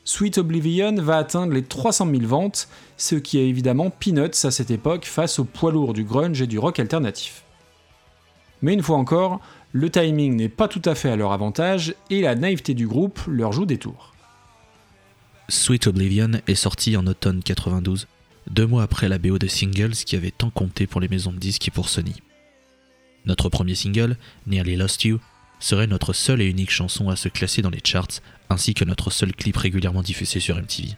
Sweet 0.06 0.38
Oblivion 0.38 0.94
va 0.94 1.16
atteindre 1.16 1.52
les 1.52 1.64
300 1.64 2.08
000 2.08 2.26
ventes, 2.26 2.68
ce 2.96 3.16
qui 3.16 3.38
est 3.38 3.48
évidemment 3.48 3.90
peanuts 3.90 4.44
à 4.44 4.52
cette 4.52 4.70
époque 4.70 5.04
face 5.04 5.40
au 5.40 5.44
poids 5.44 5.72
lourd 5.72 5.94
du 5.94 6.04
grunge 6.04 6.40
et 6.40 6.46
du 6.46 6.60
rock 6.60 6.78
alternatif. 6.78 7.42
Mais 8.62 8.72
une 8.72 8.84
fois 8.84 8.98
encore, 8.98 9.40
le 9.72 9.90
timing 9.90 10.36
n'est 10.36 10.48
pas 10.48 10.68
tout 10.68 10.82
à 10.84 10.94
fait 10.94 11.10
à 11.10 11.16
leur 11.16 11.32
avantage 11.32 11.96
et 12.08 12.20
la 12.20 12.36
naïveté 12.36 12.72
du 12.72 12.86
groupe 12.86 13.18
leur 13.26 13.50
joue 13.50 13.66
des 13.66 13.78
tours. 13.78 14.14
Sweet 15.48 15.88
Oblivion 15.88 16.30
est 16.46 16.54
sorti 16.54 16.96
en 16.96 17.08
automne 17.08 17.42
92, 17.42 18.06
deux 18.48 18.66
mois 18.66 18.84
après 18.84 19.08
la 19.08 19.18
BO 19.18 19.38
de 19.38 19.48
singles 19.48 19.90
qui 19.90 20.14
avait 20.14 20.30
tant 20.30 20.50
compté 20.50 20.86
pour 20.86 21.00
les 21.00 21.08
maisons 21.08 21.32
de 21.32 21.38
disques 21.38 21.66
et 21.66 21.72
pour 21.72 21.88
Sony. 21.88 22.14
Notre 23.24 23.48
premier 23.48 23.74
single, 23.74 24.16
Nearly 24.46 24.76
Lost 24.76 25.02
You, 25.02 25.18
serait 25.58 25.86
notre 25.86 26.12
seule 26.12 26.40
et 26.40 26.46
unique 26.46 26.70
chanson 26.70 27.08
à 27.08 27.16
se 27.16 27.28
classer 27.28 27.62
dans 27.62 27.70
les 27.70 27.80
charts, 27.82 28.20
ainsi 28.50 28.74
que 28.74 28.84
notre 28.84 29.10
seul 29.10 29.34
clip 29.34 29.56
régulièrement 29.56 30.02
diffusé 30.02 30.40
sur 30.40 30.56
MTV. 30.56 30.96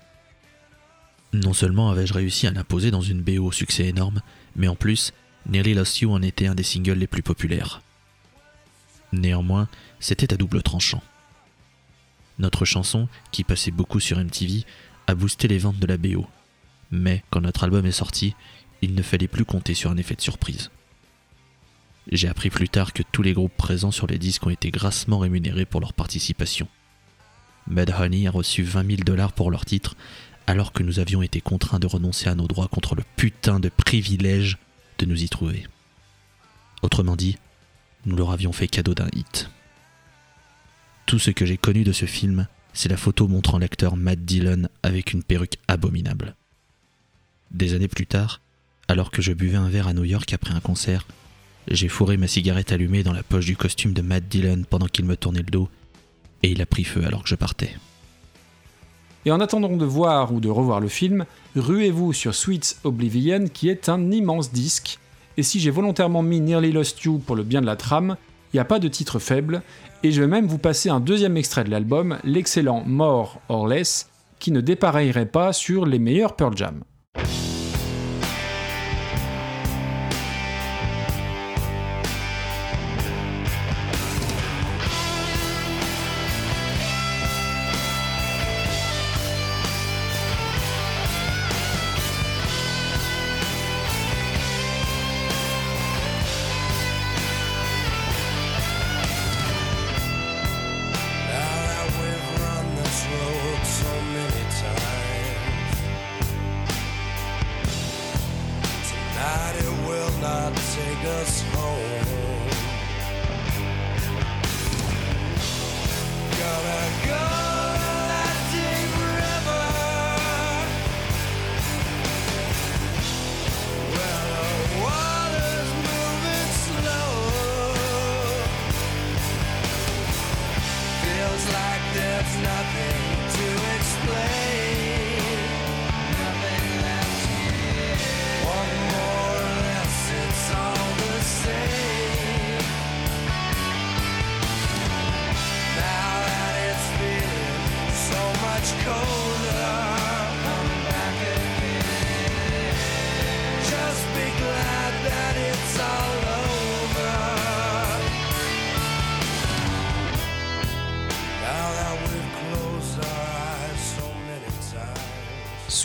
Non 1.33 1.53
seulement 1.53 1.91
avais-je 1.91 2.15
réussi 2.15 2.47
à 2.47 2.51
l'imposer 2.51 2.91
dans 2.91 3.03
une 3.03 3.23
BO 3.23 3.47
au 3.47 3.53
succès 3.53 3.87
énorme, 3.87 4.23
mais 4.57 4.69
en 4.69 4.77
plus, 4.77 5.13
Nearly 5.47 5.75
Lost 5.75 6.01
You 6.01 6.13
en 6.13 6.23
était 6.23 6.47
un 6.47 6.55
des 6.55 6.63
singles 6.63 6.99
les 6.99 7.07
plus 7.07 7.23
populaires. 7.23 7.83
Néanmoins, 9.13 9.69
c'était 10.01 10.33
à 10.33 10.37
double 10.37 10.63
tranchant. 10.63 11.03
Notre 12.39 12.65
chanson, 12.65 13.09
qui 13.33 13.45
passait 13.45 13.71
beaucoup 13.71 14.01
sur 14.01 14.19
MTV, 14.19 14.65
a 15.07 15.15
boosté 15.15 15.49
les 15.49 15.59
ventes 15.59 15.79
de 15.79 15.87
la 15.87 15.97
BO. 15.97 16.27
Mais 16.91 17.23
quand 17.31 17.41
notre 17.41 17.65
album 17.65 17.85
est 17.85 17.93
sorti, 17.93 18.35
il 18.81 18.95
ne 18.95 19.03
fallait 19.03 19.29
plus 19.29 19.45
compter 19.45 19.75
sur 19.75 19.91
un 19.91 19.97
effet 19.97 20.15
de 20.15 20.21
surprise. 20.21 20.71
J'ai 22.11 22.29
appris 22.29 22.49
plus 22.49 22.69
tard 22.69 22.93
que 22.93 23.03
tous 23.03 23.23
les 23.23 23.35
groupes 23.35 23.57
présents 23.57 23.91
sur 23.91 24.07
les 24.07 24.19
disques 24.19 24.47
ont 24.47 24.51
été 24.51 24.71
grassement 24.71 25.19
rémunérés 25.19 25.67
pour 25.67 25.81
leur 25.81 25.93
participation. 25.93 26.67
Honey 27.71 28.27
a 28.27 28.31
reçu 28.31 28.63
20 28.63 28.87
000 28.87 29.03
dollars 29.05 29.33
pour 29.33 29.51
leur 29.51 29.67
titre, 29.67 29.95
alors 30.47 30.73
que 30.73 30.83
nous 30.83 31.01
avions 31.01 31.21
été 31.21 31.43
contraints 31.43 31.79
de 31.79 31.87
renoncer 31.87 32.31
à 32.31 32.35
nos 32.35 32.47
droits 32.47 32.69
contre 32.69 32.95
le 32.95 33.05
putain 33.17 33.61
de 33.61 33.69
privilège 33.69 34.57
de 34.99 35.05
nous 35.05 35.23
y 35.23 35.29
trouver. 35.29 35.67
Autrement 36.81 37.17
dit, 37.17 37.37
nous 38.07 38.17
leur 38.17 38.31
avions 38.31 38.53
fait 38.53 38.69
cadeau 38.69 38.95
d'un 38.95 39.09
hit. 39.15 39.51
Tout 41.05 41.19
ce 41.19 41.31
que 41.31 41.45
j'ai 41.45 41.59
connu 41.59 41.85
de 41.85 41.93
ce 41.93 42.07
film, 42.07 42.47
c'est 42.73 42.89
la 42.89 42.97
photo 42.97 43.29
montrant 43.29 43.59
l'acteur 43.59 43.97
Matt 43.97 44.25
Dillon 44.25 44.69
avec 44.83 45.13
une 45.13 45.23
perruque 45.23 45.59
abominable. 45.69 46.35
Des 47.51 47.75
années 47.75 47.89
plus 47.89 48.07
tard, 48.07 48.41
alors 48.89 49.11
que 49.11 49.21
je 49.21 49.35
buvais 49.35 49.57
un 49.57 49.69
verre 49.69 49.89
à 49.89 49.93
New 49.93 50.05
York 50.05 50.33
après 50.33 50.55
un 50.55 50.61
concert, 50.61 51.07
j'ai 51.71 51.89
fourré 51.89 52.17
ma 52.17 52.27
cigarette 52.27 52.73
allumée 52.73 53.03
dans 53.03 53.13
la 53.13 53.23
poche 53.23 53.47
du 53.47 53.57
costume 53.57 53.93
de 53.93 54.03
Matt 54.03 54.29
Dillon 54.29 54.63
pendant 54.69 54.87
qu'il 54.87 55.05
me 55.05 55.17
tournait 55.17 55.43
le 55.43 55.51
dos, 55.51 55.69
et 56.43 56.51
il 56.51 56.63
a 56.63 56.67
pris 56.67 56.85
feu 56.85 57.05
alors 57.05 57.23
que 57.23 57.29
je 57.29 57.35
partais. 57.35 57.75
Et 59.25 59.31
en 59.31 59.41
attendant 59.41 59.77
de 59.77 59.85
voir 59.85 60.33
ou 60.33 60.41
de 60.41 60.49
revoir 60.49 60.81
le 60.81 60.89
film, 60.89 61.27
ruez-vous 61.57 62.13
sur 62.13 62.35
Sweet 62.35 62.79
Oblivion 62.85 63.49
qui 63.49 63.69
est 63.69 63.89
un 63.89 64.11
immense 64.11 64.53
disque, 64.53 64.99
et 65.37 65.43
si 65.43 65.61
j'ai 65.61 65.71
volontairement 65.71 66.23
mis 66.23 66.41
Nearly 66.41 66.73
Lost 66.73 67.03
You 67.03 67.19
pour 67.19 67.37
le 67.37 67.43
bien 67.43 67.61
de 67.61 67.67
la 67.67 67.77
trame, 67.77 68.17
il 68.53 68.57
n'y 68.57 68.61
a 68.61 68.65
pas 68.65 68.79
de 68.79 68.89
titre 68.89 69.19
faible, 69.19 69.63
et 70.03 70.13
je 70.13 70.21
vais 70.21 70.29
même 70.29 70.47
vous 70.47 70.59
passer 70.59 70.89
un 70.89 71.01
deuxième 71.01 71.37
extrait 71.37 71.65
de 71.65 71.71
l'album, 71.71 72.19
l'excellent 72.25 72.83
More 72.87 73.41
or 73.49 73.67
Less, 73.67 74.09
qui 74.39 74.53
ne 74.53 74.61
dépareillerait 74.61 75.27
pas 75.27 75.53
sur 75.53 75.85
les 75.85 75.99
meilleurs 75.99 76.37
Pearl 76.37 76.57
Jam. 76.57 76.83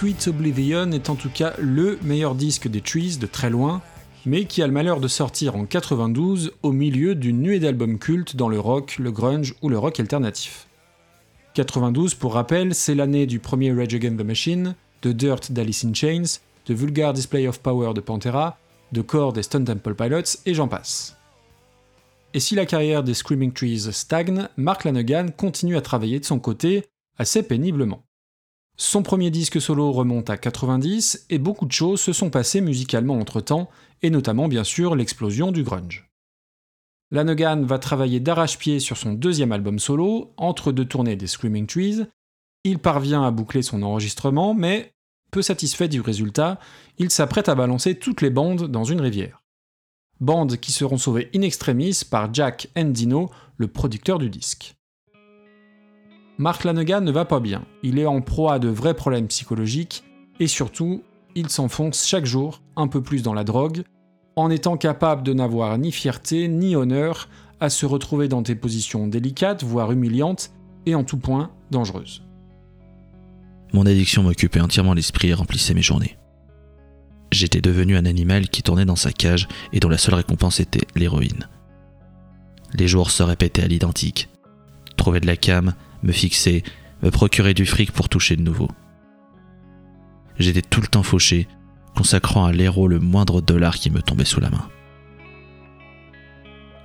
Sweet 0.04 0.28
Oblivion 0.28 0.92
est 0.92 1.10
en 1.10 1.16
tout 1.16 1.30
cas 1.30 1.54
le 1.60 1.98
meilleur 2.02 2.36
disque 2.36 2.68
des 2.68 2.82
Trees 2.82 3.16
de 3.16 3.26
très 3.26 3.50
loin, 3.50 3.82
mais 4.26 4.44
qui 4.44 4.62
a 4.62 4.68
le 4.68 4.74
malheur 4.74 5.00
de 5.00 5.08
sortir 5.08 5.56
en 5.56 5.66
92 5.66 6.52
au 6.62 6.74
milieu 6.74 7.16
d'une 7.16 7.42
nuée 7.42 7.62
d'albums 7.62 7.98
cultes 7.98 8.36
dans 8.36 8.50
le 8.50 8.60
rock, 8.60 8.98
le 9.00 9.14
grunge 9.14 9.56
ou 9.62 9.70
le 9.70 9.80
rock 9.80 10.02
alternatif. 10.02 10.68
92, 11.54 12.16
pour 12.16 12.34
rappel, 12.34 12.76
c'est 12.76 12.96
l'année 12.96 13.26
du 13.26 13.40
premier 13.40 13.72
Rage 13.72 13.94
Against 13.94 14.18
the 14.18 14.26
Machine, 14.26 14.76
de 15.04 15.14
Dirt 15.14 15.54
d'Alice 15.54 15.86
in 15.86 15.94
Chains, 15.94 16.42
de 16.66 16.74
Vulgar 16.74 17.14
Display 17.14 17.48
of 17.48 17.62
Power 17.62 17.94
de 17.94 18.02
Pantera, 18.02 18.58
de 18.92 19.02
Core 19.02 19.32
des 19.32 19.44
Stone 19.44 19.64
Temple 19.64 19.96
Pilots, 19.96 20.38
et 20.46 20.54
j'en 20.54 20.68
passe. 20.68 21.16
Et 22.34 22.42
si 22.42 22.56
la 22.56 22.66
carrière 22.66 23.06
des 23.06 23.14
Screaming 23.14 23.54
Trees 23.54 23.94
stagne, 23.94 24.50
Mark 24.58 24.84
Lanegan 24.84 25.28
continue 25.30 25.78
à 25.78 25.82
travailler 25.82 26.20
de 26.20 26.26
son 26.26 26.40
côté, 26.40 26.84
assez 27.18 27.42
péniblement. 27.42 28.04
Son 28.76 29.04
premier 29.04 29.30
disque 29.30 29.62
solo 29.62 29.92
remonte 29.92 30.30
à 30.30 30.38
90 30.38 31.28
et 31.30 31.38
beaucoup 31.38 31.66
de 31.66 31.72
choses 31.72 32.02
se 32.02 32.12
sont 32.12 32.32
passées 32.32 32.62
musicalement 32.62 33.20
entre-temps, 33.20 33.70
et 34.02 34.10
notamment 34.10 34.48
bien 34.48 34.64
sûr 34.64 34.96
l'explosion 34.96 35.52
du 35.52 35.64
grunge. 35.64 36.10
Lanegan 37.12 37.62
va 37.64 37.78
travailler 37.78 38.20
d'arrache-pied 38.20 38.80
sur 38.80 38.98
son 38.98 39.14
deuxième 39.14 39.52
album 39.52 39.78
solo, 39.78 40.34
entre 40.38 40.72
deux 40.72 40.86
tournées 40.86 41.16
des 41.16 41.28
Screaming 41.28 41.68
Trees. 41.68 42.06
Il 42.64 42.80
parvient 42.80 43.24
à 43.24 43.30
boucler 43.30 43.62
son 43.62 43.84
enregistrement, 43.84 44.56
mais, 44.56 44.94
peu 45.30 45.44
satisfait 45.44 45.88
du 45.88 46.02
résultat, 46.02 46.60
il 46.98 47.12
s'apprête 47.12 47.50
à 47.50 47.56
balancer 47.56 48.00
toutes 48.00 48.22
les 48.22 48.32
bandes 48.32 48.68
dans 48.68 48.84
une 48.84 49.02
rivière. 49.02 49.44
Bandes 50.20 50.58
qui 50.58 50.72
seront 50.72 50.98
sauvées 50.98 51.30
in 51.36 51.42
extremis 51.42 52.02
par 52.10 52.34
Jack 52.34 52.70
Endino, 52.76 53.30
le 53.58 53.68
producteur 53.68 54.18
du 54.18 54.30
disque. 54.30 54.76
Mark 56.38 56.64
Lanegan 56.64 57.02
ne 57.02 57.12
va 57.12 57.26
pas 57.26 57.40
bien, 57.40 57.64
il 57.84 58.00
est 58.00 58.06
en 58.06 58.22
proie 58.22 58.54
à 58.54 58.60
de 58.60 58.68
vrais 58.68 58.96
problèmes 58.96 59.28
psychologiques, 59.28 60.04
et 60.40 60.48
surtout, 60.48 61.04
il 61.36 61.50
s'enfonce 61.50 62.08
chaque 62.08 62.26
jour 62.26 62.62
un 62.76 62.88
peu 62.88 63.02
plus 63.02 63.22
dans 63.22 63.34
la 63.34 63.44
drogue, 63.44 63.84
en 64.36 64.50
étant 64.50 64.78
capable 64.78 65.24
de 65.24 65.34
n'avoir 65.34 65.78
ni 65.78 65.92
fierté 65.92 66.48
ni 66.48 66.76
honneur 66.76 67.30
à 67.60 67.70
se 67.70 67.86
retrouver 67.86 68.28
dans 68.28 68.42
des 68.42 68.56
positions 68.56 69.08
délicates, 69.08 69.64
voire 69.64 69.92
humiliantes, 69.92 70.52
et 70.86 70.96
en 70.96 71.04
tout 71.04 71.18
point 71.18 71.52
dangereuses. 71.72 72.24
Mon 73.74 73.86
addiction 73.86 74.24
m'occupait 74.24 74.60
entièrement 74.60 74.94
l'esprit 74.94 75.30
et 75.30 75.34
remplissait 75.34 75.74
mes 75.74 75.82
journées. 75.82 76.18
J'étais 77.32 77.62
devenu 77.62 77.96
un 77.96 78.06
animal 78.06 78.50
qui 78.50 78.62
tournait 78.62 78.86
dans 78.86 78.96
sa 78.96 79.12
cage 79.12 79.48
et 79.72 79.80
dont 79.80 79.90
la 79.90 79.98
seule 79.98 80.16
récompense 80.16 80.60
était 80.60 80.86
l'héroïne. 80.96 81.48
Les 82.74 82.88
jours 82.88 83.12
se 83.12 83.24
répétaient 83.24 83.64
à 83.64 83.68
l'identique. 83.68 84.30
Trouver 84.98 85.20
de 85.20 85.26
la 85.26 85.38
cam, 85.38 85.74
me 86.04 86.12
fixer, 86.12 86.64
me 87.02 87.10
procurer 87.10 87.54
du 87.54 87.66
fric 87.66 87.92
pour 87.92 88.10
toucher 88.10 88.36
de 88.36 88.42
nouveau. 88.42 88.70
J'étais 90.38 90.62
tout 90.62 90.82
le 90.82 90.88
temps 90.88 91.04
fauché, 91.04 91.48
consacrant 91.96 92.46
à 92.46 92.52
l'héros 92.52 92.88
le 92.88 93.00
moindre 93.00 93.42
dollar 93.42 93.76
qui 93.76 93.90
me 93.90 94.02
tombait 94.02 94.26
sous 94.26 94.40
la 94.40 94.50
main. 94.50 94.68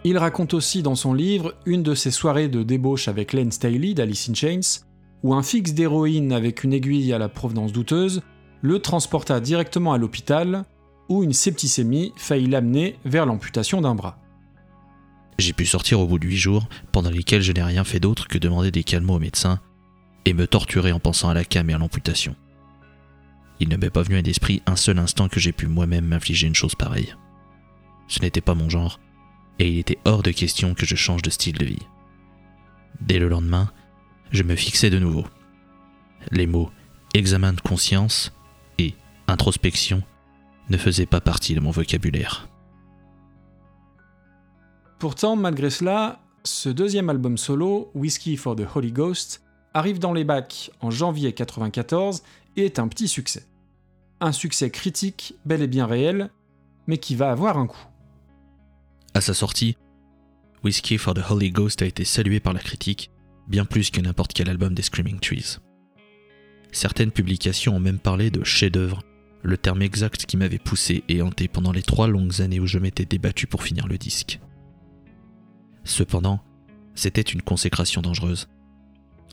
Il 0.04 0.16
raconte 0.16 0.54
aussi 0.54 0.82
dans 0.82 0.94
son 0.94 1.12
livre 1.12 1.54
une 1.66 1.82
de 1.82 1.94
ses 1.94 2.10
soirées 2.10 2.48
de 2.48 2.62
débauche 2.62 3.08
avec 3.08 3.32
Len 3.32 3.50
Staley 3.50 3.94
d'Alice 3.94 4.30
in 4.30 4.34
Chains, 4.34 4.84
où 5.22 5.34
un 5.34 5.42
fixe 5.42 5.72
d'héroïne 5.72 6.32
avec 6.32 6.62
une 6.62 6.72
aiguille 6.72 7.12
à 7.12 7.18
la 7.18 7.28
provenance 7.28 7.72
douteuse 7.72 8.22
le 8.60 8.78
transporta 8.80 9.40
directement 9.40 9.92
à 9.92 9.98
l'hôpital, 9.98 10.64
où 11.08 11.22
une 11.22 11.32
septicémie 11.32 12.12
faillit 12.16 12.48
l'amener 12.48 12.96
vers 13.04 13.26
l'amputation 13.26 13.80
d'un 13.80 13.94
bras. 13.94 14.18
J'ai 15.38 15.52
pu 15.52 15.66
sortir 15.66 16.00
au 16.00 16.06
bout 16.06 16.18
de 16.18 16.26
huit 16.26 16.36
jours, 16.36 16.68
pendant 16.90 17.10
lesquels 17.10 17.42
je 17.42 17.52
n'ai 17.52 17.62
rien 17.62 17.84
fait 17.84 18.00
d'autre 18.00 18.26
que 18.26 18.38
demander 18.38 18.72
des 18.72 18.82
calmos 18.82 19.16
au 19.16 19.20
médecin 19.20 19.60
et 20.24 20.34
me 20.34 20.48
torturer 20.48 20.90
en 20.90 20.98
pensant 20.98 21.28
à 21.28 21.34
la 21.34 21.44
cam 21.44 21.70
et 21.70 21.74
à 21.74 21.78
l'amputation. 21.78 22.34
Il 23.60 23.68
ne 23.68 23.76
m'est 23.76 23.90
pas 23.90 24.02
venu 24.02 24.16
à 24.16 24.22
l'esprit 24.22 24.62
un 24.66 24.76
seul 24.76 24.98
instant 24.98 25.28
que 25.28 25.38
j'ai 25.38 25.52
pu 25.52 25.68
moi-même 25.68 26.06
m'infliger 26.06 26.48
une 26.48 26.54
chose 26.54 26.74
pareille. 26.74 27.14
Ce 28.08 28.20
n'était 28.20 28.40
pas 28.40 28.54
mon 28.54 28.68
genre, 28.68 28.98
et 29.60 29.68
il 29.68 29.78
était 29.78 29.98
hors 30.04 30.22
de 30.22 30.32
question 30.32 30.74
que 30.74 30.86
je 30.86 30.96
change 30.96 31.22
de 31.22 31.30
style 31.30 31.56
de 31.56 31.64
vie. 31.64 31.86
Dès 33.00 33.20
le 33.20 33.28
lendemain, 33.28 33.70
je 34.32 34.42
me 34.42 34.56
fixais 34.56 34.90
de 34.90 34.98
nouveau. 34.98 35.24
Les 36.32 36.46
mots 36.46 36.70
examen 37.14 37.52
de 37.52 37.60
conscience 37.60 38.32
et 38.78 38.94
introspection 39.28 40.02
ne 40.68 40.76
faisaient 40.76 41.06
pas 41.06 41.20
partie 41.20 41.54
de 41.54 41.60
mon 41.60 41.70
vocabulaire. 41.70 42.48
Pourtant, 44.98 45.36
malgré 45.36 45.70
cela, 45.70 46.20
ce 46.42 46.68
deuxième 46.68 47.08
album 47.08 47.38
solo, 47.38 47.90
Whiskey 47.94 48.36
for 48.36 48.56
the 48.56 48.64
Holy 48.74 48.90
Ghost, 48.90 49.42
arrive 49.72 50.00
dans 50.00 50.12
les 50.12 50.24
bacs 50.24 50.72
en 50.80 50.90
janvier 50.90 51.28
1994 51.28 52.22
et 52.56 52.64
est 52.64 52.80
un 52.80 52.88
petit 52.88 53.06
succès. 53.06 53.46
Un 54.20 54.32
succès 54.32 54.70
critique, 54.70 55.34
bel 55.44 55.62
et 55.62 55.68
bien 55.68 55.86
réel, 55.86 56.30
mais 56.88 56.98
qui 56.98 57.14
va 57.14 57.30
avoir 57.30 57.58
un 57.58 57.68
coup. 57.68 57.86
À 59.14 59.20
sa 59.20 59.34
sortie, 59.34 59.76
Whiskey 60.64 60.98
for 60.98 61.14
the 61.14 61.22
Holy 61.30 61.52
Ghost 61.52 61.80
a 61.82 61.86
été 61.86 62.04
salué 62.04 62.40
par 62.40 62.52
la 62.52 62.60
critique, 62.60 63.12
bien 63.46 63.64
plus 63.64 63.90
que 63.90 64.00
n'importe 64.00 64.32
quel 64.32 64.50
album 64.50 64.74
des 64.74 64.82
Screaming 64.82 65.20
Trees. 65.20 65.58
Certaines 66.72 67.12
publications 67.12 67.76
ont 67.76 67.80
même 67.80 68.00
parlé 68.00 68.30
de 68.30 68.42
chef-d'œuvre, 68.42 69.02
le 69.42 69.56
terme 69.56 69.82
exact 69.82 70.26
qui 70.26 70.36
m'avait 70.36 70.58
poussé 70.58 71.04
et 71.08 71.22
hanté 71.22 71.46
pendant 71.46 71.70
les 71.70 71.82
trois 71.82 72.08
longues 72.08 72.40
années 72.40 72.58
où 72.58 72.66
je 72.66 72.80
m'étais 72.80 73.04
débattu 73.04 73.46
pour 73.46 73.62
finir 73.62 73.86
le 73.86 73.96
disque. 73.96 74.40
Cependant, 75.88 76.38
c'était 76.94 77.22
une 77.22 77.40
consécration 77.40 78.02
dangereuse. 78.02 78.46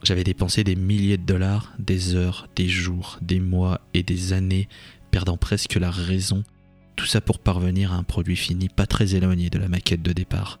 J'avais 0.02 0.24
dépensé 0.24 0.64
des 0.64 0.74
milliers 0.74 1.18
de 1.18 1.26
dollars, 1.26 1.74
des 1.78 2.14
heures, 2.14 2.48
des 2.56 2.66
jours, 2.66 3.18
des 3.20 3.40
mois 3.40 3.82
et 3.92 4.02
des 4.02 4.32
années, 4.32 4.66
perdant 5.10 5.36
presque 5.36 5.74
la 5.74 5.90
raison, 5.90 6.44
tout 6.96 7.04
ça 7.04 7.20
pour 7.20 7.40
parvenir 7.40 7.92
à 7.92 7.96
un 7.96 8.04
produit 8.04 8.36
fini 8.36 8.70
pas 8.70 8.86
très 8.86 9.14
éloigné 9.14 9.50
de 9.50 9.58
la 9.58 9.68
maquette 9.68 10.00
de 10.00 10.14
départ. 10.14 10.58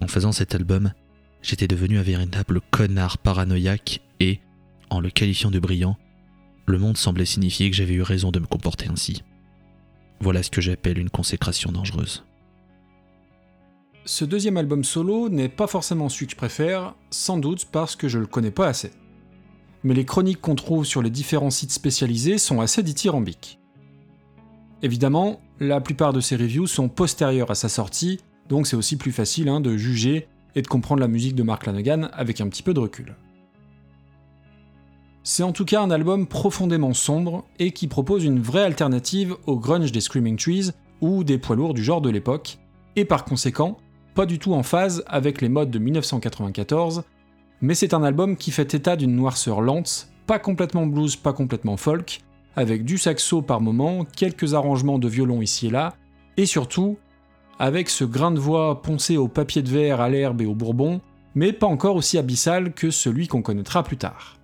En 0.00 0.08
faisant 0.08 0.32
cet 0.32 0.56
album, 0.56 0.92
j'étais 1.40 1.68
devenu 1.68 1.96
un 1.98 2.02
véritable 2.02 2.60
connard 2.72 3.18
paranoïaque 3.18 4.00
et, 4.18 4.40
en 4.90 4.98
le 4.98 5.10
qualifiant 5.10 5.52
de 5.52 5.60
brillant, 5.60 5.96
le 6.66 6.78
monde 6.78 6.96
semblait 6.96 7.24
signifier 7.26 7.70
que 7.70 7.76
j'avais 7.76 7.94
eu 7.94 8.02
raison 8.02 8.32
de 8.32 8.40
me 8.40 8.46
comporter 8.46 8.88
ainsi. 8.90 9.22
Voilà 10.18 10.42
ce 10.42 10.50
que 10.50 10.60
j'appelle 10.60 10.98
une 10.98 11.10
consécration 11.10 11.70
dangereuse. 11.70 12.24
Ce 14.06 14.26
deuxième 14.26 14.58
album 14.58 14.84
solo 14.84 15.30
n'est 15.30 15.48
pas 15.48 15.66
forcément 15.66 16.10
celui 16.10 16.26
que 16.26 16.32
je 16.32 16.36
préfère, 16.36 16.94
sans 17.10 17.38
doute 17.38 17.64
parce 17.72 17.96
que 17.96 18.06
je 18.06 18.18
le 18.18 18.26
connais 18.26 18.50
pas 18.50 18.68
assez. 18.68 18.90
Mais 19.82 19.94
les 19.94 20.04
chroniques 20.04 20.42
qu'on 20.42 20.54
trouve 20.54 20.84
sur 20.84 21.00
les 21.00 21.08
différents 21.08 21.50
sites 21.50 21.72
spécialisés 21.72 22.36
sont 22.36 22.60
assez 22.60 22.82
dithyrambiques. 22.82 23.58
Évidemment, 24.82 25.40
la 25.58 25.80
plupart 25.80 26.12
de 26.12 26.20
ces 26.20 26.36
reviews 26.36 26.66
sont 26.66 26.90
postérieures 26.90 27.50
à 27.50 27.54
sa 27.54 27.70
sortie, 27.70 28.20
donc 28.46 28.66
c'est 28.66 28.76
aussi 28.76 28.98
plus 28.98 29.12
facile 29.12 29.48
hein, 29.48 29.60
de 29.60 29.74
juger 29.78 30.28
et 30.54 30.60
de 30.60 30.66
comprendre 30.66 31.00
la 31.00 31.08
musique 31.08 31.34
de 31.34 31.42
Mark 31.42 31.64
Lanegan 31.64 32.10
avec 32.12 32.42
un 32.42 32.48
petit 32.48 32.62
peu 32.62 32.74
de 32.74 32.80
recul. 32.80 33.16
C'est 35.22 35.42
en 35.42 35.52
tout 35.52 35.64
cas 35.64 35.80
un 35.80 35.90
album 35.90 36.26
profondément 36.26 36.92
sombre 36.92 37.46
et 37.58 37.70
qui 37.70 37.88
propose 37.88 38.24
une 38.24 38.40
vraie 38.40 38.64
alternative 38.64 39.34
au 39.46 39.58
grunge 39.58 39.92
des 39.92 40.02
Screaming 40.02 40.36
Trees 40.36 40.72
ou 41.00 41.24
des 41.24 41.38
poids 41.38 41.56
lourds 41.56 41.72
du 41.72 41.82
genre 41.82 42.02
de 42.02 42.10
l'époque, 42.10 42.58
et 42.96 43.06
par 43.06 43.24
conséquent, 43.24 43.78
pas 44.14 44.26
du 44.26 44.38
tout 44.38 44.54
en 44.54 44.62
phase 44.62 45.02
avec 45.06 45.40
les 45.40 45.48
modes 45.48 45.70
de 45.70 45.78
1994, 45.78 47.02
mais 47.60 47.74
c'est 47.74 47.94
un 47.94 48.02
album 48.02 48.36
qui 48.36 48.50
fait 48.50 48.74
état 48.74 48.96
d'une 48.96 49.16
noirceur 49.16 49.60
lente, 49.60 50.08
pas 50.26 50.38
complètement 50.38 50.86
blues, 50.86 51.16
pas 51.16 51.32
complètement 51.32 51.76
folk, 51.76 52.20
avec 52.56 52.84
du 52.84 52.98
saxo 52.98 53.42
par 53.42 53.60
moment, 53.60 54.04
quelques 54.04 54.54
arrangements 54.54 54.98
de 54.98 55.08
violon 55.08 55.42
ici 55.42 55.66
et 55.66 55.70
là, 55.70 55.94
et 56.36 56.46
surtout, 56.46 56.96
avec 57.58 57.88
ce 57.88 58.04
grain 58.04 58.30
de 58.30 58.38
voix 58.38 58.82
poncé 58.82 59.16
au 59.16 59.28
papier 59.28 59.62
de 59.62 59.68
verre, 59.68 60.00
à 60.00 60.08
l'herbe 60.08 60.42
et 60.42 60.46
au 60.46 60.54
bourbon, 60.54 61.00
mais 61.34 61.52
pas 61.52 61.66
encore 61.66 61.96
aussi 61.96 62.16
abyssal 62.18 62.72
que 62.72 62.90
celui 62.90 63.26
qu'on 63.26 63.42
connaîtra 63.42 63.82
plus 63.82 63.96
tard. 63.96 64.38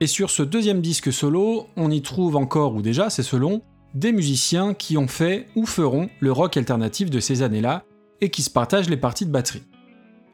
Et 0.00 0.06
sur 0.06 0.30
ce 0.30 0.42
deuxième 0.42 0.80
disque 0.80 1.12
solo, 1.12 1.66
on 1.76 1.90
y 1.90 2.02
trouve 2.02 2.36
encore, 2.36 2.74
ou 2.74 2.82
déjà 2.82 3.10
c'est 3.10 3.22
selon, 3.22 3.62
des 3.94 4.12
musiciens 4.12 4.72
qui 4.72 4.96
ont 4.96 5.08
fait 5.08 5.46
ou 5.56 5.66
feront 5.66 6.08
le 6.20 6.32
rock 6.32 6.56
alternatif 6.56 7.10
de 7.10 7.20
ces 7.20 7.42
années-là 7.42 7.84
et 8.20 8.30
qui 8.30 8.42
se 8.42 8.50
partagent 8.50 8.90
les 8.90 8.96
parties 8.96 9.26
de 9.26 9.30
batterie. 9.30 9.62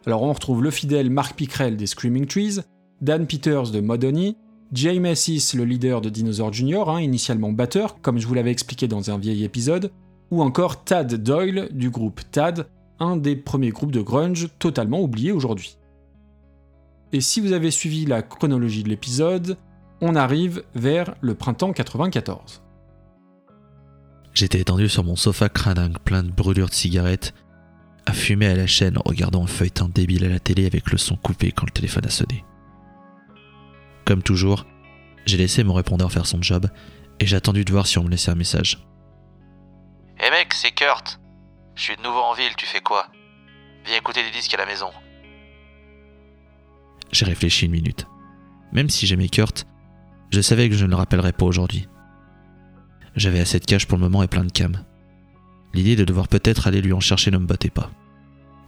Alors 0.07 0.23
on 0.23 0.33
retrouve 0.33 0.63
le 0.63 0.71
fidèle 0.71 1.11
Mark 1.11 1.37
Pickrell 1.37 1.77
des 1.77 1.87
Screaming 1.87 2.27
Trees, 2.27 2.61
Dan 3.01 3.27
Peters 3.27 3.71
de 3.71 3.81
Modony, 3.81 4.37
Jay 4.73 4.99
Massis, 4.99 5.53
le 5.55 5.65
leader 5.65 6.01
de 6.01 6.09
Dinosaur 6.09 6.53
Jr., 6.53 6.85
hein, 6.89 7.01
initialement 7.01 7.53
batteur, 7.53 8.01
comme 8.01 8.19
je 8.19 8.27
vous 8.27 8.35
l'avais 8.35 8.51
expliqué 8.51 8.89
dans 8.89 9.11
un 9.11 9.19
vieil 9.19 9.45
épisode, 9.45 9.93
ou 10.31 10.43
encore 10.43 10.85
Tad 10.85 11.15
Doyle 11.15 11.69
du 11.73 11.91
groupe 11.91 12.21
Tad, 12.31 12.67
un 12.99 13.17
des 13.17 13.37
premiers 13.37 13.71
groupes 13.71 13.93
de 13.93 14.01
grunge 14.01 14.49
totalement 14.59 15.01
oubliés 15.01 15.33
aujourd'hui. 15.33 15.77
Et 17.13 17.21
si 17.21 17.41
vous 17.41 17.53
avez 17.53 17.71
suivi 17.71 18.07
la 18.07 18.23
chronologie 18.23 18.83
de 18.83 18.89
l'épisode, 18.89 19.57
on 20.01 20.17
arrive 20.17 20.65
vers 20.75 21.15
le 21.21 21.35
printemps 21.35 21.73
94. 21.73 22.63
J'étais 24.35 24.61
étendu 24.61 24.89
sur 24.89 25.05
mon 25.05 25.17
sofa 25.17 25.49
cradingue 25.49 25.99
plein 25.99 26.23
de 26.23 26.31
brûlures 26.31 26.69
de 26.69 26.75
cigarettes, 26.75 27.33
à 28.07 28.13
fumer 28.13 28.47
à 28.47 28.57
la 28.57 28.67
chaîne 28.67 28.97
en 28.99 29.03
regardant 29.05 29.43
un 29.43 29.49
feuilleton 29.49 29.89
débile 29.89 30.25
à 30.25 30.29
la 30.29 30.39
télé 30.39 30.67
avec 30.67 30.91
le 30.91 30.99
son 30.99 31.17
coupé 31.17 31.53
quand 31.53 31.67
le 31.67 31.73
téléphone 31.73 32.07
a 32.07 32.11
sonné. 32.11 32.45
Comme 34.05 34.23
toujours, 34.23 34.65
j'ai 35.27 35.37
laissé 35.37 35.65
mon 35.65 35.75
répondeur 35.75 36.13
faire 36.13 36.27
son 36.27 36.41
job 36.41 36.69
et 37.19 37.27
j'ai 37.27 37.37
attendu 37.37 37.65
de 37.65 37.73
voir 37.73 37.87
si 37.87 37.99
on 37.99 38.05
me 38.05 38.11
laissait 38.11 38.31
un 38.31 38.37
message. 38.37 38.79
Hé 40.19 40.25
hey 40.25 40.31
mec, 40.31 40.55
c'est 40.55 40.71
Kurt. 40.71 41.21
Je 41.75 41.83
suis 41.83 41.97
de 41.97 42.03
nouveau 42.03 42.21
en 42.21 42.33
ville, 42.33 42.55
tu 42.57 42.67
fais 42.67 42.81
quoi? 42.81 43.09
Viens 43.85 43.97
écouter 43.97 44.23
des 44.23 44.31
disques 44.31 44.55
à 44.55 44.59
la 44.59 44.67
maison. 44.67 44.91
J'ai 47.13 47.27
réfléchi 47.27 47.67
une 47.67 47.73
minute. 47.73 48.07
Même 48.73 48.89
si 48.89 49.07
j'aimais 49.07 49.29
Kurt, 49.29 49.67
je 50.31 50.41
savais 50.41 50.69
que 50.69 50.77
je 50.77 50.85
ne 50.85 50.91
le 50.91 50.97
rappellerais 50.97 51.33
pas 51.33 51.45
aujourd'hui. 51.45 51.89
J'avais 53.15 53.41
assez 53.41 53.59
de 53.59 53.65
cash 53.65 53.87
pour 53.87 53.99
le 53.99 54.05
moment 54.05 54.23
et 54.23 54.29
plein 54.29 54.45
de 54.45 54.53
cam. 54.53 54.85
L'idée 55.77 55.95
de 55.95 56.05
devoir 56.05 56.27
peut-être 56.27 56.67
aller 56.67 56.81
lui 56.81 56.95
en 56.95 57.01
chercher 57.01 57.31
ne 57.31 57.37
me 57.37 57.47
battait 57.47 57.71
pas. 57.71 57.91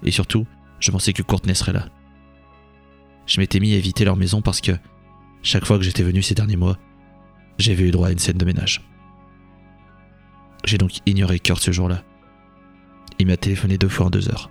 Et 0.04 0.10
surtout, 0.10 0.46
je 0.78 0.90
pensais 0.90 1.14
que 1.14 1.22
Courtney 1.22 1.54
serait 1.54 1.72
là. 1.72 1.86
Je 3.26 3.40
m'étais 3.40 3.60
mis 3.60 3.72
à 3.72 3.76
éviter 3.76 4.04
leur 4.04 4.16
maison 4.16 4.42
parce 4.42 4.60
que, 4.60 4.72
chaque 5.42 5.64
fois 5.64 5.78
que 5.78 5.84
j'étais 5.84 6.02
venu 6.02 6.22
ces 6.22 6.34
derniers 6.34 6.56
mois, 6.56 6.76
j'avais 7.58 7.88
eu 7.88 7.90
droit 7.90 8.08
à 8.08 8.12
une 8.12 8.18
scène 8.18 8.36
de 8.36 8.44
ménage. 8.44 8.82
J'ai 10.64 10.76
donc 10.76 10.98
ignoré 11.06 11.40
Kurt 11.40 11.62
ce 11.62 11.72
jour-là. 11.72 12.04
Il 13.18 13.26
m'a 13.26 13.38
téléphoné 13.38 13.78
deux 13.78 13.88
fois 13.88 14.06
en 14.06 14.10
deux 14.10 14.28
heures. 14.28 14.50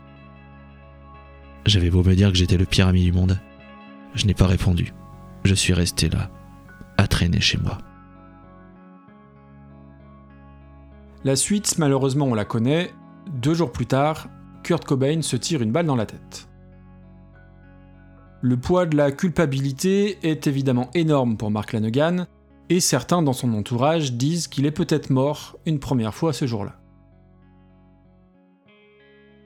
J'avais 1.67 1.91
beau 1.91 2.03
me 2.03 2.15
dire 2.15 2.31
que 2.31 2.37
j'étais 2.37 2.57
le 2.57 2.65
pire 2.65 2.87
ami 2.87 3.03
du 3.03 3.11
monde, 3.11 3.39
je 4.15 4.25
n'ai 4.25 4.33
pas 4.33 4.47
répondu. 4.47 4.93
Je 5.43 5.53
suis 5.53 5.73
resté 5.73 6.09
là, 6.09 6.31
à 6.97 7.07
traîner 7.07 7.39
chez 7.39 7.59
moi. 7.59 7.77
La 11.23 11.35
suite, 11.35 11.77
malheureusement, 11.77 12.25
on 12.25 12.35
la 12.35 12.45
connaît. 12.45 12.91
Deux 13.41 13.53
jours 13.53 13.71
plus 13.71 13.87
tard, 13.87 14.27
Kurt 14.63 14.85
Cobain 14.85 15.21
se 15.21 15.35
tire 15.35 15.61
une 15.61 15.71
balle 15.71 15.87
dans 15.87 15.95
la 15.95 16.05
tête. 16.05 16.47
Le 18.41 18.55
poids 18.55 18.85
de 18.85 18.95
la 18.95 19.11
culpabilité 19.11 20.19
est 20.21 20.45
évidemment 20.45 20.91
énorme 20.93 21.37
pour 21.37 21.49
Mark 21.49 21.73
Lanegan, 21.73 22.27
et 22.69 22.79
certains 22.79 23.23
dans 23.23 23.33
son 23.33 23.53
entourage 23.53 24.13
disent 24.13 24.47
qu'il 24.47 24.65
est 24.67 24.71
peut-être 24.71 25.09
mort 25.09 25.57
une 25.65 25.79
première 25.79 26.13
fois 26.13 26.33
ce 26.33 26.45
jour-là. 26.45 26.79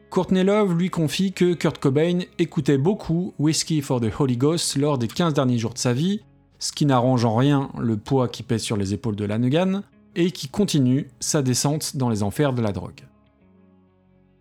Courtney 0.10 0.44
Love 0.44 0.78
lui 0.78 0.90
confie 0.90 1.32
que 1.32 1.54
Kurt 1.54 1.78
Cobain 1.78 2.20
écoutait 2.38 2.78
beaucoup 2.78 3.34
Whiskey 3.40 3.80
for 3.80 4.02
the 4.02 4.12
Holy 4.20 4.36
Ghost 4.36 4.76
lors 4.76 4.98
des 4.98 5.08
15 5.08 5.34
derniers 5.34 5.58
jours 5.58 5.74
de 5.74 5.78
sa 5.78 5.94
vie, 5.94 6.20
ce 6.60 6.74
qui 6.74 6.86
n'arrange 6.86 7.24
en 7.24 7.38
rien 7.38 7.70
le 7.80 7.96
poids 7.96 8.28
qui 8.28 8.44
pèse 8.44 8.62
sur 8.62 8.76
les 8.76 8.94
épaules 8.94 9.16
de 9.16 9.24
Lanegan, 9.24 9.84
et 10.16 10.32
qui 10.32 10.48
continue 10.48 11.08
sa 11.20 11.42
descente 11.42 11.96
dans 11.96 12.10
les 12.10 12.24
enfers 12.24 12.54
de 12.54 12.62
la 12.62 12.72
drogue. 12.72 13.08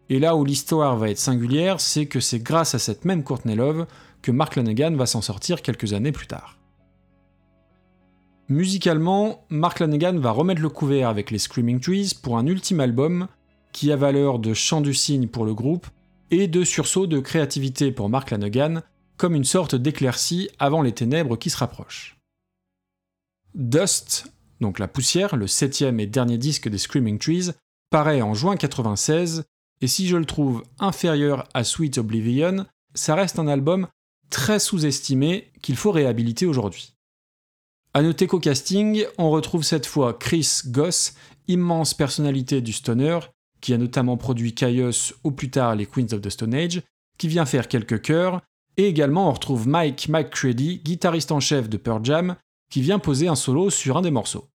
Et 0.09 0.19
là 0.19 0.35
où 0.35 0.45
l'histoire 0.45 0.97
va 0.97 1.11
être 1.11 1.19
singulière, 1.19 1.81
c'est 1.81 2.07
que 2.07 2.19
c'est 2.19 2.41
grâce 2.41 2.75
à 2.75 2.81
cette 2.81 3.05
même 3.05 3.23
Courtney 3.23 3.55
Love 3.55 3.87
que 4.23 4.33
Mark 4.33 4.57
Lanegan 4.57 4.97
va 4.97 5.07
s'en 5.07 5.23
sortir 5.23 5.63
quelques 5.63 5.93
années 5.93 6.13
plus 6.13 6.27
tard. 6.27 6.59
Musicalement, 8.49 9.45
Mark 9.49 9.79
Lanegan 9.79 10.19
va 10.19 10.33
remettre 10.33 10.61
le 10.61 10.69
couvert 10.69 11.09
avec 11.09 11.31
les 11.31 11.39
Screaming 11.39 11.79
Trees 11.79 12.15
pour 12.21 12.37
un 12.37 12.47
ultime 12.47 12.81
album 12.81 13.29
qui 13.71 13.93
a 13.93 13.97
valeur 13.97 14.41
de 14.41 14.53
chant 14.53 14.81
du 14.81 14.93
cygne 14.93 15.29
pour 15.29 15.45
le 15.45 15.55
groupe 15.55 15.87
et 16.33 16.49
de 16.49 16.65
sursaut 16.65 17.07
de 17.07 17.21
créativité 17.21 17.93
pour 17.93 18.09
Mark 18.09 18.33
Lanegan, 18.33 18.83
comme 19.17 19.37
une 19.37 19.45
sorte 19.45 19.77
d'éclaircie 19.77 20.51
avant 20.59 20.83
les 20.83 20.93
ténèbres 20.93 21.37
qui 21.37 21.51
se 21.51 21.59
rapprochent. 21.59 22.17
Dust, 23.55 24.33
donc 24.61 24.79
la 24.79 24.89
poussière, 24.89 25.37
le 25.37 25.47
septième 25.47 26.01
et 26.01 26.07
dernier 26.07 26.39
disque 26.39 26.69
des 26.69 26.79
Screaming 26.79 27.19
Trees, 27.19 27.51
paraît 27.91 28.23
en 28.23 28.35
juin 28.35 28.57
96, 28.57 29.45
et 29.81 29.87
si 29.87 30.07
je 30.07 30.17
le 30.17 30.25
trouve 30.25 30.63
inférieur 30.79 31.49
à 31.55 31.65
Sweet 31.65 31.99
Oblivion, 31.99 32.67
ça 32.95 33.15
reste 33.15 33.39
un 33.39 33.49
album 33.49 33.89
très 34.29 34.59
sous-estimé 34.59 35.51
qu'il 35.63 35.77
faut 35.77 35.91
réhabiliter 35.91 36.47
aujourd'hui. 36.47 36.95
A 37.95 38.03
noter 38.03 38.27
qu'au 38.27 38.39
casting, 38.39 39.05
on 39.19 39.31
retrouve 39.31 39.65
cette 39.65 39.87
fois 39.87 40.15
Chris 40.15 40.61
Goss, 40.67 41.15
immense 41.49 41.95
personnalité 41.95 42.61
du 42.61 42.73
stoner, 42.73 43.19
qui 43.61 43.75
a 43.75 43.79
notamment 43.79 44.17
produit 44.17 44.55
Caius 44.55 45.15
ou 45.25 45.33
plus 45.33 45.51
tard 45.51 45.75
les 45.75 45.87
Queens 45.87 46.13
of 46.13 46.21
the 46.21 46.31
Stone 46.31 46.55
Age, 46.55 46.83
qui 47.19 47.27
vient 47.27 47.47
faire 47.47 47.67
quelques 47.67 48.03
chœurs, 48.03 48.43
et 48.77 48.87
également 48.87 49.29
on 49.29 49.33
retrouve 49.33 49.67
Mike 49.67 50.09
McCready, 50.09 50.79
guitariste 50.79 51.33
en 51.33 51.41
chef 51.41 51.69
de 51.69 51.77
Pearl 51.77 52.05
Jam, 52.05 52.37
qui 52.71 52.81
vient 52.81 53.01
poser 53.01 53.27
un 53.27 53.35
solo 53.35 53.71
sur 53.71 53.97
un 53.97 54.03
des 54.03 54.13
morceaux. 54.13 54.50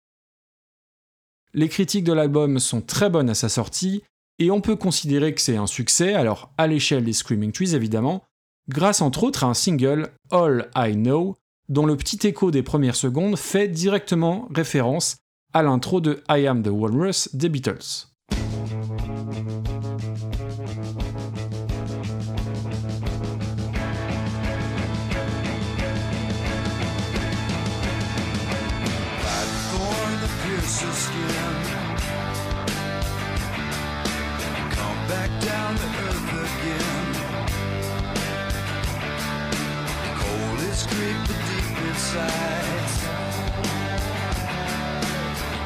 Les 1.54 1.68
critiques 1.68 2.04
de 2.04 2.12
l'album 2.12 2.58
sont 2.58 2.80
très 2.80 3.10
bonnes 3.10 3.30
à 3.30 3.34
sa 3.34 3.48
sortie, 3.48 4.02
et 4.38 4.50
on 4.50 4.60
peut 4.60 4.76
considérer 4.76 5.34
que 5.34 5.40
c'est 5.40 5.56
un 5.56 5.66
succès, 5.66 6.14
alors 6.14 6.50
à 6.56 6.66
l'échelle 6.66 7.04
des 7.04 7.12
Screaming 7.12 7.52
Trees 7.52 7.74
évidemment, 7.74 8.24
grâce 8.68 9.02
entre 9.02 9.24
autres 9.24 9.44
à 9.44 9.48
un 9.48 9.54
single, 9.54 10.08
All 10.30 10.70
I 10.74 10.94
Know, 10.94 11.36
dont 11.68 11.86
le 11.86 11.96
petit 11.96 12.26
écho 12.26 12.50
des 12.50 12.62
premières 12.62 12.96
secondes 12.96 13.36
fait 13.36 13.68
directement 13.68 14.48
référence 14.54 15.16
à 15.52 15.62
l'intro 15.62 16.00
de 16.00 16.22
I 16.30 16.46
Am 16.46 16.62
the 16.62 16.68
Walrus 16.68 17.34
des 17.34 17.48
Beatles. 17.48 18.11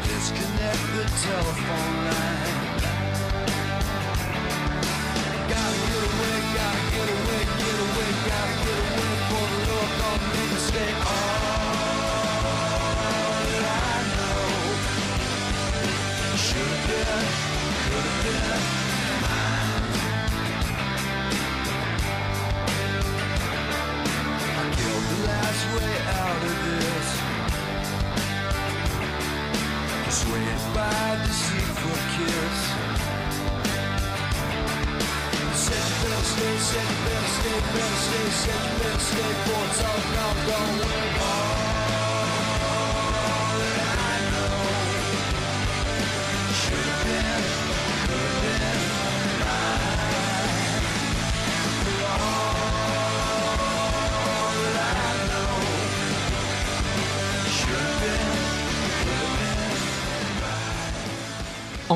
Disconnect 0.05 0.82
the 0.94 1.05
telephone 1.24 2.05
line. 2.05 2.26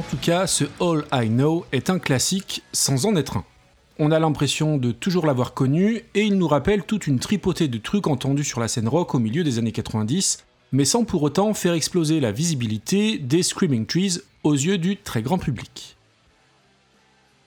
En 0.01 0.03
tout 0.03 0.17
cas, 0.17 0.47
ce 0.47 0.65
All 0.81 1.05
I 1.13 1.29
Know 1.29 1.67
est 1.73 1.91
un 1.91 1.99
classique 1.99 2.63
sans 2.73 3.05
en 3.05 3.17
être 3.17 3.37
un. 3.37 3.45
On 3.99 4.13
a 4.13 4.19
l'impression 4.19 4.79
de 4.79 4.93
toujours 4.93 5.27
l'avoir 5.27 5.53
connu, 5.53 6.05
et 6.15 6.23
il 6.23 6.39
nous 6.39 6.49
rappelle 6.49 6.85
toute 6.85 7.07
une 7.07 7.19
tripotée 7.19 7.69
de 7.69 7.77
trucs 7.77 8.07
entendus 8.07 8.45
sur 8.45 8.61
la 8.61 8.69
scène 8.69 8.89
rock 8.89 9.15
au 9.15 9.19
milieu 9.19 9.45
des 9.45 9.59
années 9.59 9.73
90, 9.73 10.47
mais 10.73 10.87
sans 10.87 11.05
pour 11.05 11.23
autant 11.23 11.53
faire 11.53 11.75
exploser 11.75 12.19
la 12.19 12.33
visibilité 12.33 13.19
des 13.19 13.43
Screaming 13.43 13.85
Trees 13.85 14.23
aux 14.43 14.55
yeux 14.55 14.79
du 14.79 14.97
très 14.97 15.21
grand 15.21 15.37
public. 15.37 15.99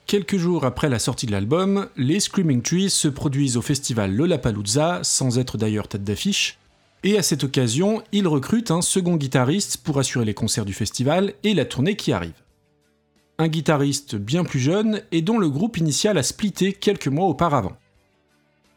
Quelques 0.06 0.38
jours 0.38 0.64
après 0.64 0.90
la 0.90 1.00
sortie 1.00 1.26
de 1.26 1.32
l'album, 1.32 1.88
les 1.98 2.20
Screaming 2.20 2.62
Trees 2.62 2.92
se 2.92 3.08
produisent 3.08 3.58
au 3.58 3.64
festival 3.64 4.14
Lollapalooza, 4.14 5.00
sans 5.02 5.40
être 5.40 5.58
d'ailleurs 5.58 5.88
tête 5.88 6.04
d'affiche, 6.04 6.60
et 7.04 7.18
à 7.18 7.24
cette 7.24 7.46
occasion, 7.46 8.04
il 8.12 8.28
recrute 8.28 8.70
un 8.70 8.84
second 8.84 9.16
guitariste 9.16 9.78
pour 9.78 9.98
assurer 9.98 10.24
les 10.24 10.36
concerts 10.36 10.66
du 10.66 10.74
festival 10.74 11.34
et 11.44 11.56
la 11.56 11.66
tournée 11.66 11.96
qui 11.96 12.14
arrive. 12.14 12.43
Un 13.40 13.48
guitariste 13.48 14.16
bien 14.16 14.44
plus 14.44 14.60
jeune 14.60 15.02
et 15.12 15.22
dont 15.22 15.38
le 15.38 15.50
groupe 15.50 15.78
initial 15.78 16.18
a 16.18 16.24
splitté 16.24 16.74
quelques 16.74 17.08
mois 17.08 17.28
auparavant. 17.28 17.74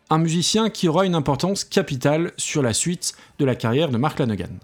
Un 0.09 0.19
musicien 0.19 0.71
qui 0.71 0.89
aura 0.89 1.05
une 1.05 1.15
importance 1.15 1.65
capitale 1.65 2.33
sur 2.37 2.63
la 2.63 2.73
suite 2.73 3.15
de 3.39 3.45
la 3.45 3.55
carrière 3.55 3.91
de 3.91 3.99
Mark 3.99 4.19
Lanegan. 4.19 4.59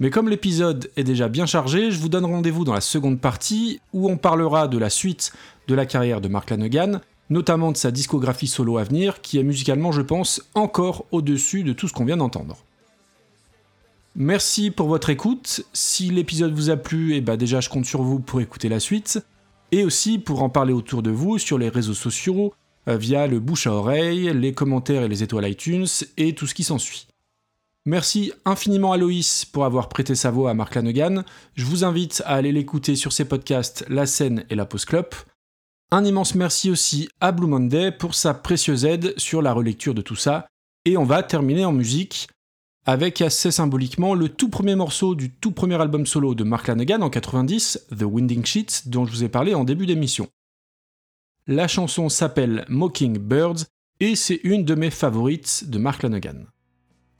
Mais 0.00 0.10
comme 0.10 0.28
l'épisode 0.28 0.90
est 0.96 1.04
déjà 1.04 1.28
bien 1.28 1.46
chargé, 1.46 1.90
je 1.90 1.98
vous 1.98 2.08
donne 2.08 2.24
rendez-vous 2.24 2.64
dans 2.64 2.74
la 2.74 2.80
seconde 2.80 3.20
partie 3.20 3.80
où 3.92 4.10
on 4.10 4.16
parlera 4.16 4.68
de 4.68 4.78
la 4.78 4.90
suite 4.90 5.32
de 5.68 5.74
la 5.74 5.86
carrière 5.86 6.20
de 6.20 6.28
Mark 6.28 6.50
Lanegan 6.50 7.00
notamment 7.30 7.72
de 7.72 7.76
sa 7.76 7.90
discographie 7.90 8.46
solo 8.46 8.78
à 8.78 8.84
venir, 8.84 9.20
qui 9.20 9.38
est 9.38 9.42
musicalement, 9.42 9.92
je 9.92 10.02
pense, 10.02 10.42
encore 10.54 11.06
au-dessus 11.10 11.64
de 11.64 11.72
tout 11.72 11.88
ce 11.88 11.92
qu'on 11.92 12.04
vient 12.04 12.16
d'entendre. 12.16 12.58
Merci 14.18 14.70
pour 14.70 14.88
votre 14.88 15.10
écoute. 15.10 15.60
Si 15.74 16.10
l'épisode 16.10 16.54
vous 16.54 16.70
a 16.70 16.78
plu, 16.78 17.12
et 17.12 17.16
eh 17.16 17.20
ben 17.20 17.36
déjà 17.36 17.60
je 17.60 17.68
compte 17.68 17.84
sur 17.84 18.00
vous 18.00 18.18
pour 18.18 18.40
écouter 18.40 18.70
la 18.70 18.80
suite, 18.80 19.22
et 19.72 19.84
aussi 19.84 20.18
pour 20.18 20.42
en 20.42 20.48
parler 20.48 20.72
autour 20.72 21.02
de 21.02 21.10
vous 21.10 21.36
sur 21.36 21.58
les 21.58 21.68
réseaux 21.68 21.92
sociaux, 21.92 22.54
euh, 22.88 22.96
via 22.96 23.26
le 23.26 23.40
bouche 23.40 23.66
à 23.66 23.72
oreille, 23.72 24.32
les 24.32 24.54
commentaires 24.54 25.02
et 25.02 25.08
les 25.08 25.22
étoiles 25.22 25.50
iTunes, 25.50 25.86
et 26.16 26.34
tout 26.34 26.46
ce 26.46 26.54
qui 26.54 26.64
s'ensuit. 26.64 27.08
Merci 27.84 28.32
infiniment 28.46 28.92
à 28.92 28.96
Loïs 28.96 29.44
pour 29.44 29.66
avoir 29.66 29.90
prêté 29.90 30.14
sa 30.14 30.30
voix 30.30 30.50
à 30.50 30.54
Mark 30.54 30.74
Lanegan. 30.74 31.22
Je 31.54 31.66
vous 31.66 31.84
invite 31.84 32.22
à 32.24 32.36
aller 32.36 32.52
l'écouter 32.52 32.96
sur 32.96 33.12
ses 33.12 33.26
podcasts 33.26 33.84
La 33.90 34.06
scène 34.06 34.44
et 34.48 34.54
la 34.54 34.64
pause 34.64 34.86
club. 34.86 35.10
Un 35.90 36.06
immense 36.06 36.34
merci 36.34 36.70
aussi 36.70 37.10
à 37.20 37.32
Blue 37.32 37.48
Monday 37.48 37.92
pour 37.92 38.14
sa 38.14 38.32
précieuse 38.32 38.86
aide 38.86 39.12
sur 39.18 39.42
la 39.42 39.52
relecture 39.52 39.92
de 39.92 40.00
tout 40.00 40.16
ça. 40.16 40.48
Et 40.86 40.96
on 40.96 41.04
va 41.04 41.22
terminer 41.22 41.66
en 41.66 41.72
musique 41.72 42.28
avec 42.86 43.20
assez 43.20 43.50
symboliquement 43.50 44.14
le 44.14 44.28
tout 44.28 44.48
premier 44.48 44.76
morceau 44.76 45.16
du 45.16 45.30
tout 45.30 45.50
premier 45.50 45.80
album 45.80 46.06
solo 46.06 46.36
de 46.36 46.44
Mark 46.44 46.68
Lanegan 46.68 47.02
en 47.02 47.10
90, 47.10 47.86
The 47.90 48.02
Winding 48.02 48.44
Sheets, 48.44 48.82
dont 48.86 49.04
je 49.04 49.10
vous 49.10 49.24
ai 49.24 49.28
parlé 49.28 49.54
en 49.54 49.64
début 49.64 49.86
d'émission. 49.86 50.28
La 51.48 51.66
chanson 51.66 52.08
s'appelle 52.08 52.64
Mocking 52.68 53.18
Birds 53.18 53.66
et 53.98 54.14
c'est 54.14 54.40
une 54.44 54.64
de 54.64 54.74
mes 54.76 54.90
favorites 54.90 55.64
de 55.68 55.78
Mark 55.78 56.04
Lanegan. 56.04 56.46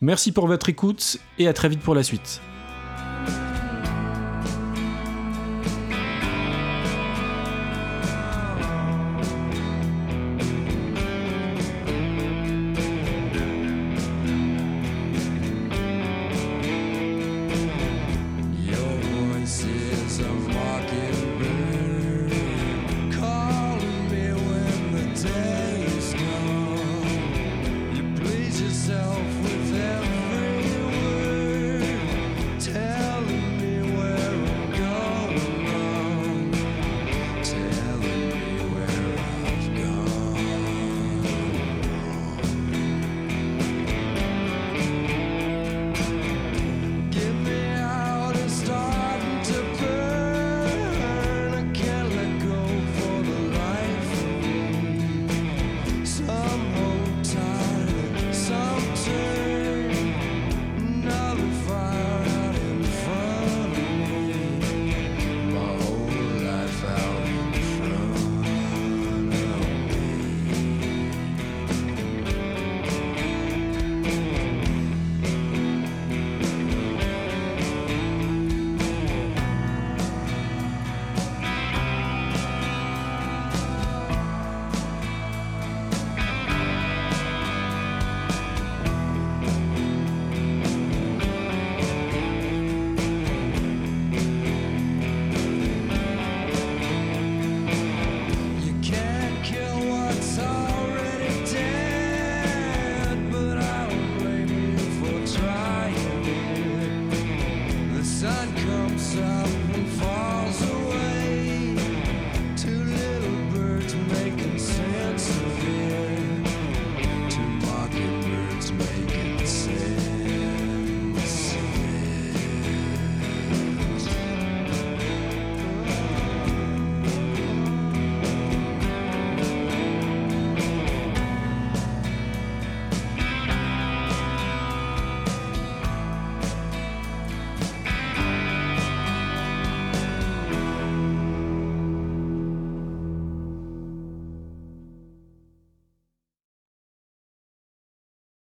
Merci 0.00 0.30
pour 0.30 0.46
votre 0.46 0.68
écoute 0.68 1.18
et 1.38 1.48
à 1.48 1.52
très 1.52 1.68
vite 1.68 1.80
pour 1.80 1.94
la 1.94 2.04
suite. 2.04 2.40